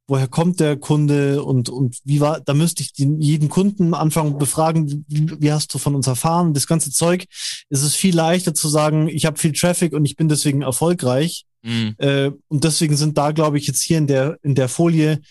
[0.07, 4.37] woher kommt der Kunde und, und wie war, da müsste ich den, jeden Kunden anfangen
[4.37, 6.53] befragen, wie, wie hast du von uns erfahren?
[6.53, 7.25] Das ganze Zeug,
[7.69, 11.45] es ist viel leichter zu sagen, ich habe viel Traffic und ich bin deswegen erfolgreich.
[11.63, 11.95] Mhm.
[11.97, 15.21] Äh, und deswegen sind da, glaube ich, jetzt hier in der, in der Folie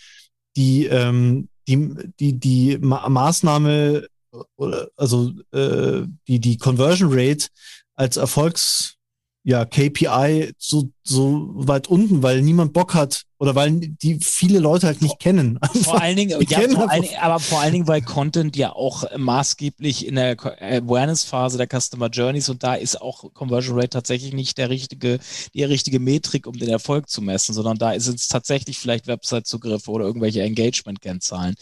[0.57, 4.07] die, ähm, die, die, die Ma Maßnahme
[4.55, 7.47] oder also äh, die, die Conversion Rate
[7.95, 8.95] als Erfolgs
[9.43, 14.87] ja, KPI so, so weit unten, weil niemand Bock hat oder weil die viele Leute
[14.87, 15.59] halt nicht kennen.
[15.83, 19.05] Vor allen Dingen, ja, vor allen Dingen, aber vor allen Dingen, weil Content ja auch
[19.15, 24.57] maßgeblich in der Awareness-Phase der Customer Journeys und da ist auch Conversion Rate tatsächlich nicht
[24.57, 25.19] der richtige,
[25.53, 29.91] die richtige Metrik, um den Erfolg zu messen, sondern da sind es tatsächlich vielleicht Website-Zugriffe
[29.91, 31.55] oder irgendwelche Engagement-Kennzahlen.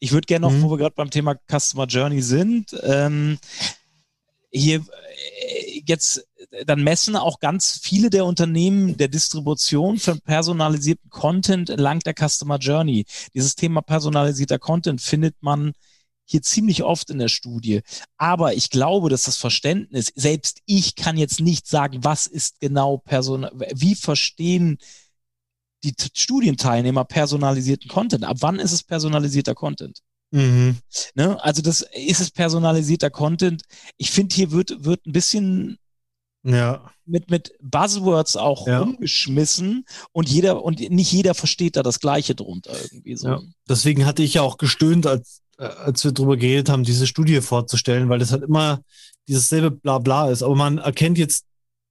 [0.00, 0.62] Ich würde gerne noch, mhm.
[0.62, 3.38] wo wir gerade beim Thema Customer Journey sind, ähm,
[4.50, 6.27] hier äh, jetzt
[6.66, 12.58] dann messen auch ganz viele der Unternehmen der Distribution von personalisierten Content entlang der Customer
[12.58, 13.06] Journey.
[13.34, 15.72] Dieses Thema personalisierter Content findet man
[16.24, 17.80] hier ziemlich oft in der Studie.
[18.18, 22.98] Aber ich glaube, dass das Verständnis, selbst ich kann jetzt nicht sagen, was ist genau
[22.98, 24.78] personal, wie verstehen
[25.84, 28.24] die Studienteilnehmer personalisierten Content?
[28.24, 30.00] Ab wann ist es personalisierter Content?
[30.30, 30.76] Mhm.
[31.14, 31.42] Ne?
[31.42, 33.62] Also das ist es personalisierter Content.
[33.96, 35.78] Ich finde, hier wird, wird ein bisschen
[36.48, 36.90] ja.
[37.04, 38.80] mit, mit Buzzwords auch ja.
[38.80, 43.28] umgeschmissen und jeder und nicht jeder versteht da das Gleiche drunter irgendwie so.
[43.28, 43.40] Ja.
[43.68, 47.40] Deswegen hatte ich ja auch gestöhnt, als, äh, als wir darüber geredet haben, diese Studie
[47.40, 48.80] vorzustellen, weil das halt immer
[49.28, 50.42] dieses selbe Blabla ist.
[50.42, 51.44] Aber man erkennt jetzt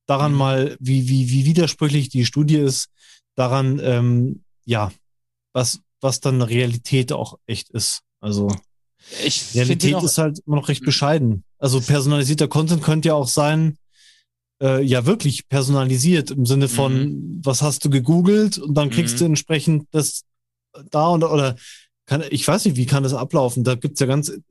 [0.07, 0.37] daran mhm.
[0.37, 2.89] mal, wie, wie, wie widersprüchlich die Studie ist,
[3.35, 4.91] daran, ähm, ja,
[5.53, 8.01] was, was dann Realität auch echt ist.
[8.19, 8.49] Also
[9.23, 11.43] ich Realität ist halt immer noch recht bescheiden.
[11.59, 13.77] Also personalisierter Content könnte ja auch sein,
[14.61, 17.41] äh, ja wirklich personalisiert im Sinne von, mhm.
[17.43, 19.19] was hast du gegoogelt und dann kriegst mhm.
[19.19, 20.23] du entsprechend das
[20.91, 21.55] da und oder
[22.07, 23.65] kann, ich weiß nicht, wie kann das ablaufen?
[23.65, 24.41] Da gibt's ja ganz, äh,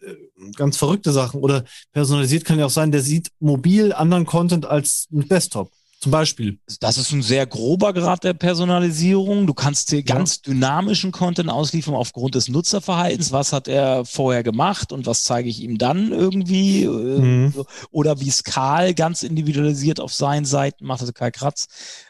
[0.57, 1.41] ganz verrückte Sachen.
[1.41, 5.73] Oder personalisiert kann ja auch sein, der sieht mobil anderen Content als mit Desktop.
[6.01, 6.59] Zum Beispiel.
[6.81, 9.47] Das ist ein sehr grober Grad der Personalisierung.
[9.47, 13.33] Du kannst dir ganz dynamischen Content ausliefern aufgrund des Nutzerverhaltens.
[13.33, 16.85] Was hat er vorher gemacht und was zeige ich ihm dann irgendwie?
[16.85, 17.55] Äh, mhm.
[17.91, 21.67] Oder wie Skal ganz individualisiert auf seinen Seiten macht, also Karl Kratz,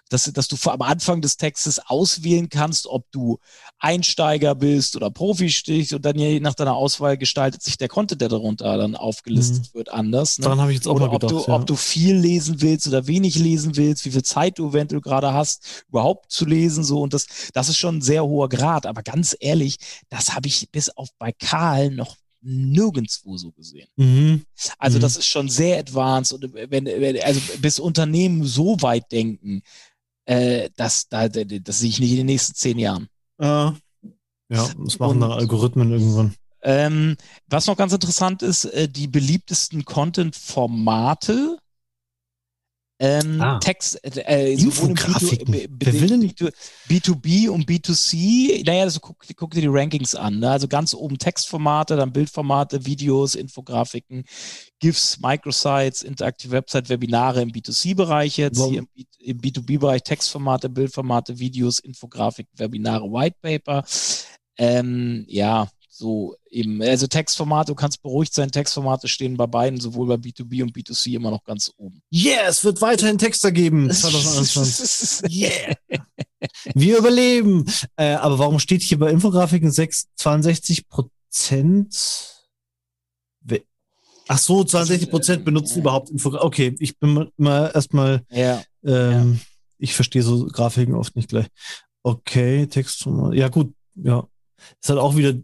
[0.08, 3.38] dass, dass du am Anfang des Textes auswählen kannst, ob du
[3.78, 8.20] Einsteiger bist oder Profi stichst und dann je nach deiner Auswahl gestaltet sich der Content,
[8.20, 9.78] der darunter dann aufgelistet mhm.
[9.78, 10.38] wird, anders.
[10.38, 10.44] Ne?
[10.44, 11.32] Daran habe ich jetzt auch oder mal gedacht.
[11.32, 11.56] Ob du, ja.
[11.56, 15.32] ob du viel lesen willst oder wenig lesen willst, wie viel Zeit du eventuell gerade
[15.32, 18.86] hast, überhaupt zu lesen, so und das, das ist schon ein sehr hoher Grad.
[18.86, 19.76] Aber ganz ehrlich,
[20.08, 23.88] das habe ich bis auf bei Karl noch nirgendwo so gesehen.
[23.96, 24.44] Mhm.
[24.78, 25.02] Also mhm.
[25.02, 26.86] das ist schon sehr advanced und wenn,
[27.22, 29.62] also bis Unternehmen so weit denken,
[30.26, 33.08] äh, das, da, das sehe ich nicht in den nächsten zehn Jahren.
[33.38, 36.34] Äh, ja, das machen dann Algorithmen irgendwann.
[36.62, 37.16] Ähm,
[37.48, 41.58] was noch ganz interessant ist, äh, die beliebtesten Content-Formate
[42.98, 43.58] ähm, ah.
[43.58, 45.54] Text, äh, Infografiken.
[45.54, 46.52] B2,
[46.88, 48.64] B2B und B2C.
[48.64, 50.38] Naja, also guck, guck dir die Rankings an.
[50.38, 50.50] Ne?
[50.50, 54.24] Also ganz oben Textformate, dann Bildformate, Videos, Infografiken,
[54.80, 58.58] GIFs, Microsites, interaktive Website, Webinare im B2C-Bereich jetzt.
[58.58, 58.70] Wow.
[58.70, 58.88] Hier im,
[59.18, 63.84] im B2B-Bereich Textformate, Bildformate, Videos, Infografiken, Webinare, Whitepaper.
[64.58, 70.06] Ähm, ja, so eben, also Textformate, du kannst beruhigt sein, Textformate stehen bei beiden, sowohl
[70.06, 72.02] bei B2B und B2C immer noch ganz oben.
[72.12, 73.90] Yeah, es wird weiterhin Texter geben.
[73.90, 75.30] 2021.
[75.30, 75.74] yeah.
[76.74, 77.64] Wir überleben.
[77.96, 82.34] Äh, aber warum steht hier bei Infografiken 6, 62 Prozent?
[84.28, 85.80] Ach so, 62 Prozent benutzen ja.
[85.80, 86.46] überhaupt Infografiken.
[86.46, 88.62] Okay, ich bin mal erstmal, ja.
[88.84, 89.40] Ähm, ja.
[89.78, 91.46] ich verstehe so Grafiken oft nicht gleich.
[92.02, 93.34] Okay, Textformat.
[93.34, 94.26] Ja, gut, ja.
[94.80, 95.34] Ist halt auch wieder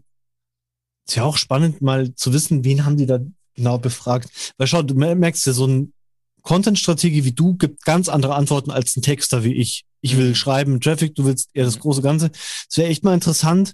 [1.07, 3.19] ist ja auch spannend, mal zu wissen, wen haben die da
[3.55, 4.53] genau befragt.
[4.57, 5.93] Weil schau, du merkst ja, so ein
[6.43, 9.85] Content-Strategie wie du gibt ganz andere Antworten als ein Texter wie ich.
[10.01, 10.35] Ich will mhm.
[10.35, 12.31] schreiben, Traffic, du willst eher das große Ganze.
[12.69, 13.73] Es wäre echt mal interessant,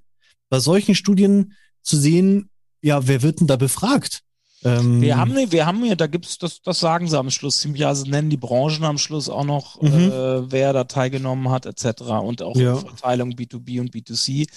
[0.50, 2.50] bei solchen Studien zu sehen,
[2.82, 4.22] ja, wer wird denn da befragt?
[4.64, 7.86] Ähm, Wir haben, wir haben hier, da gibt's, das, das sagen sie am Schluss ziemlich,
[7.86, 9.90] also nennen die Branchen am Schluss auch noch, Mhm.
[9.90, 12.02] äh, wer da teilgenommen hat, etc.
[12.22, 12.76] Und auch Ja.
[12.76, 14.48] Verteilung B2B und B2C.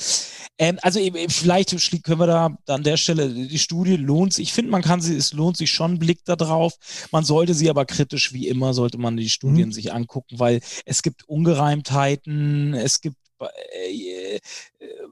[0.59, 1.71] Ähm, also eben, vielleicht
[2.03, 5.15] können wir da an der Stelle, die Studie lohnt sich, ich finde, man kann sie,
[5.17, 6.75] es lohnt sich schon einen Blick da drauf.
[7.13, 9.73] Man sollte sie aber kritisch, wie immer, sollte man die Studien Mhm.
[9.73, 13.17] sich angucken, weil es gibt Ungereimtheiten, es gibt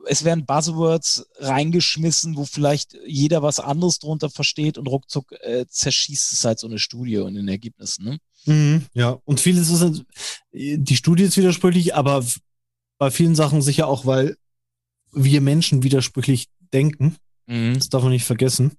[0.06, 6.32] es werden Buzzwords reingeschmissen, wo vielleicht jeder was anderes drunter versteht und ruckzuck äh, zerschießt
[6.32, 8.04] es halt so eine Studie und den Ergebnissen.
[8.04, 8.18] Ne?
[8.46, 10.04] Mhm, ja, und vieles ist,
[10.52, 12.24] die Studie ist widersprüchlich, aber
[12.98, 14.36] bei vielen Sachen sicher auch, weil
[15.12, 17.16] wir Menschen widersprüchlich denken.
[17.46, 18.72] Mhm, Das darf man nicht vergessen.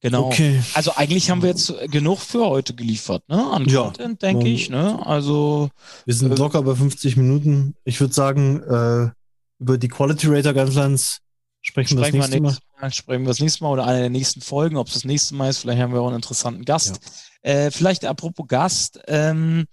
[0.00, 0.26] Genau.
[0.26, 0.62] Okay.
[0.74, 3.50] Also eigentlich haben wir jetzt genug für heute geliefert, ne?
[3.50, 3.82] An Ja.
[3.84, 4.70] Content, denke ich.
[4.70, 5.04] Ne?
[5.04, 5.70] Also
[6.04, 7.74] Wir sind Äh, locker bei 50 Minuten.
[7.84, 9.10] Ich würde sagen, äh,
[9.58, 11.18] über die Quality Rater Guidelines
[11.62, 12.80] sprechen, wir das sprechen wir, nächste Mal.
[12.82, 15.34] Mal, sprechen wir das nächste Mal oder eine der nächsten Folgen, ob es das nächste
[15.34, 15.58] Mal ist.
[15.58, 17.00] Vielleicht haben wir auch einen interessanten Gast.
[17.42, 19.00] Äh, vielleicht apropos Gast.
[19.08, 19.66] Ähm,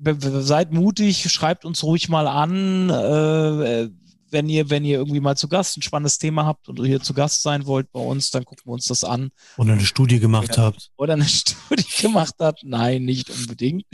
[0.00, 3.90] seid mutig, schreibt uns ruhig mal an, äh, äh,
[4.30, 7.14] wenn ihr, wenn ihr irgendwie mal zu Gast ein spannendes Thema habt und hier zu
[7.14, 9.30] Gast sein wollt bei uns, dann gucken wir uns das an.
[9.56, 10.64] Oder eine Studie gemacht Ja.
[10.64, 10.90] habt.
[10.96, 12.60] Oder eine Studie gemacht hat.
[12.64, 13.84] Nein, nicht unbedingt.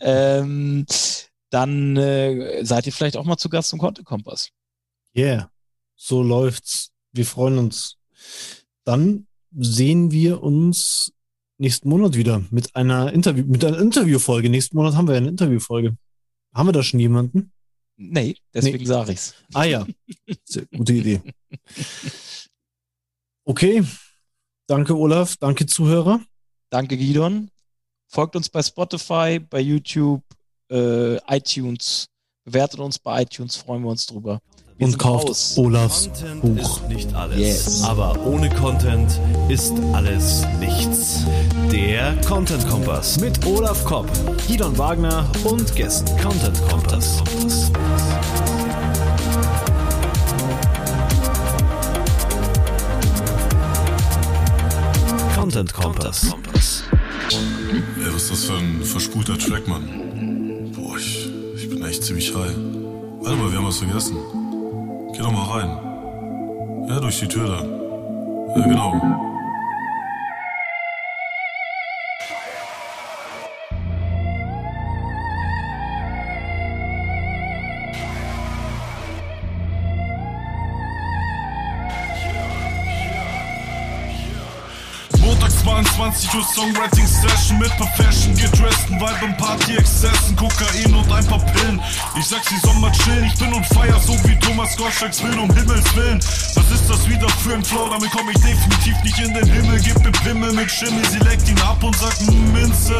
[0.00, 0.86] Ähm,
[1.50, 4.50] dann äh, seid ihr vielleicht auch mal zu Gast im Content Kompass.
[5.16, 5.50] Yeah.
[5.94, 6.90] So läuft's.
[7.12, 7.96] Wir freuen uns.
[8.84, 9.26] Dann
[9.56, 11.12] sehen wir uns
[11.58, 14.50] nächsten Monat wieder mit einer Interview, mit einer Interviewfolge.
[14.50, 15.96] Nächsten Monat haben wir eine Interviewfolge.
[16.54, 17.52] Haben wir da schon jemanden?
[17.96, 19.34] Nee, deswegen sage ich's.
[19.54, 19.86] Ah ja.
[20.44, 21.20] Sehr gute Idee.
[23.44, 23.84] Okay.
[24.66, 25.36] Danke, Olaf.
[25.36, 26.20] Danke, Zuhörer.
[26.70, 27.50] Danke, Gidon.
[28.08, 30.22] Folgt uns bei Spotify, bei YouTube,
[30.70, 32.08] äh, iTunes.
[32.44, 34.40] Bewertet uns bei iTunes, freuen wir uns drüber.
[34.78, 35.54] Und kauft raus.
[35.56, 36.80] Olafs Content Buch.
[36.80, 37.38] ist nicht alles.
[37.38, 37.82] Yes.
[37.84, 39.18] Aber ohne Content
[39.48, 41.24] ist alles nichts.
[41.72, 44.06] Der Content Kompass mit Olaf Kopp,
[44.46, 46.14] Gidon Wagner und Gästen.
[46.18, 47.22] Content Kompass.
[55.34, 56.34] Content Kompass.
[57.98, 60.70] Ey, was ist das für ein verspulter Track, Mann?
[60.76, 62.54] Boah, ich, ich bin echt ziemlich high.
[63.20, 64.16] Warte mal, wir haben was vergessen.
[65.16, 66.86] Geh doch mal rein.
[66.88, 68.60] Ja, durch die Tür da.
[68.60, 69.35] Ja, genau.
[86.36, 91.38] 22 Uhr Songwriting Session mit paar Fashion gedressten Vibe im Party-Exzessen, Kokain und ein paar
[91.38, 91.80] Pillen.
[92.18, 95.38] Ich sag, sie soll mal chillen, ich bin on fire, so wie Thomas Gottschalks will,
[95.38, 96.20] um Himmels Willen.
[96.54, 97.88] Was ist das wieder für ein Flow?
[97.90, 99.80] Damit komm ich definitiv nicht in den Himmel.
[99.80, 102.98] Gib mir Pimmel mit Schimmel, sie leckt ihn ab und sagt, "Mm, Minze.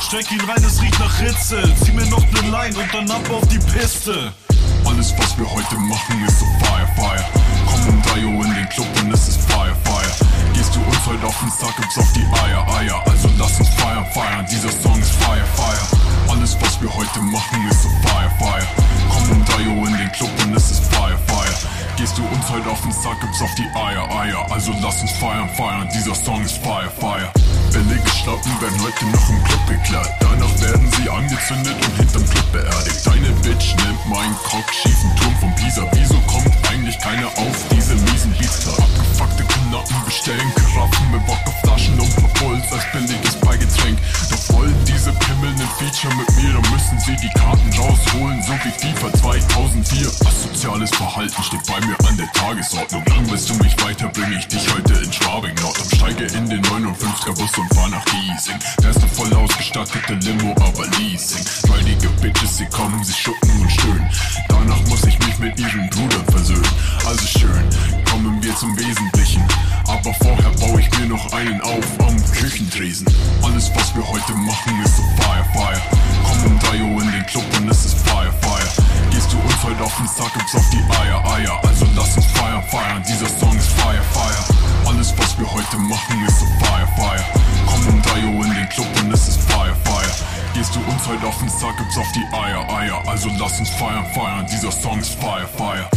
[0.00, 1.62] Steck ihn rein, es riecht nach Hitze.
[1.82, 4.32] Zieh mir noch ne Line und dann ab auf die Piste.
[4.84, 7.24] Alles, was wir heute machen, ist so Fire, Fire.
[7.66, 10.25] Komm um 3 Uhr in den Club und es ist Fire, Fire.
[10.76, 13.02] Du uns heute auf den Sack, gibt's auf die Eier, Eier.
[13.06, 14.46] Also lass uns feiern, feiern.
[14.50, 15.86] Dieser Song ist Fire, Fire.
[16.28, 18.66] Alles, was wir heute machen, ist so Fire, Fire.
[19.08, 21.56] Komm um 3 Uhr in den Club und es ist Fire, Fire.
[21.96, 24.52] Gehst du uns heute auf den Sack, gibt's auf die Eier, Eier.
[24.52, 25.88] Also lass uns feiern, feiern.
[25.94, 27.32] Dieser Song ist Fire, Fire.
[27.72, 30.12] Billige Schlappen werden heute noch im Club geklappt.
[30.20, 33.00] Danach werden sie angezündet und hinterm Club beerdigt.
[33.06, 35.88] Deine Bitch nimmt meinen Cock, schiefen Turm von Pisa.
[35.92, 38.66] Wieso kommt eigentlich keiner auf diese miesen Beats?
[39.16, 43.98] Abgefuckte Knappen bestellen Karaffen mit Bock auf Flaschen und paar als billiges Beigetränk.
[44.30, 48.52] Doch wollen diese Pimmel ne Feature mit mir, dann müssen sie die Karten rausholen, so
[48.52, 50.06] wie FIFA 2004.
[50.26, 53.04] Asoziales Verhalten steht bei mir an der Tagesordnung.
[53.06, 56.50] Lang willst du mich weiter, bring ich dich heute in Schwabing Nord und steige in
[56.50, 58.58] den 59er Bus und fahr nach Giesing.
[58.82, 61.44] Der ist eine voll ausgestattete Limo, aber Leasing.
[61.70, 64.10] Räudige Bitches, sie kommen, sie schucken und stöhnen.
[64.48, 66.68] Danach muss ich mich mit ihren Brudern versöhnen.
[67.06, 67.64] Also schön,
[68.10, 68.76] kommen wir zum
[69.06, 69.44] Wesentlichen.
[69.86, 73.06] Aber vorher baue ich mir noch einen auf am Küchentresen.
[73.42, 75.80] Alles, was wir heute machen, ist so Fire, Fire.
[76.24, 78.84] Komm um 3 Uhr in den Club und es ist Fire, Fire.
[79.10, 81.60] Gehst du uns heute auf den Sack, gibt's auf die Eier, Eier.
[81.64, 83.02] Also lass uns feiern, feiern.
[83.06, 84.56] Dieser Song ist Fire, Fire.
[84.86, 87.24] Alles, was wir heute machen, ist so Fire, Fire.
[87.66, 90.12] Komm um 3 Uhr in den Club und es ist Fire, Fire.
[90.54, 93.02] Gehst du uns heute auf den Sack, gibt's auf die Eier, Eier.
[93.06, 94.46] Also lass uns feiern, feiern.
[94.50, 95.88] Dieser Song ist Fire, Fire.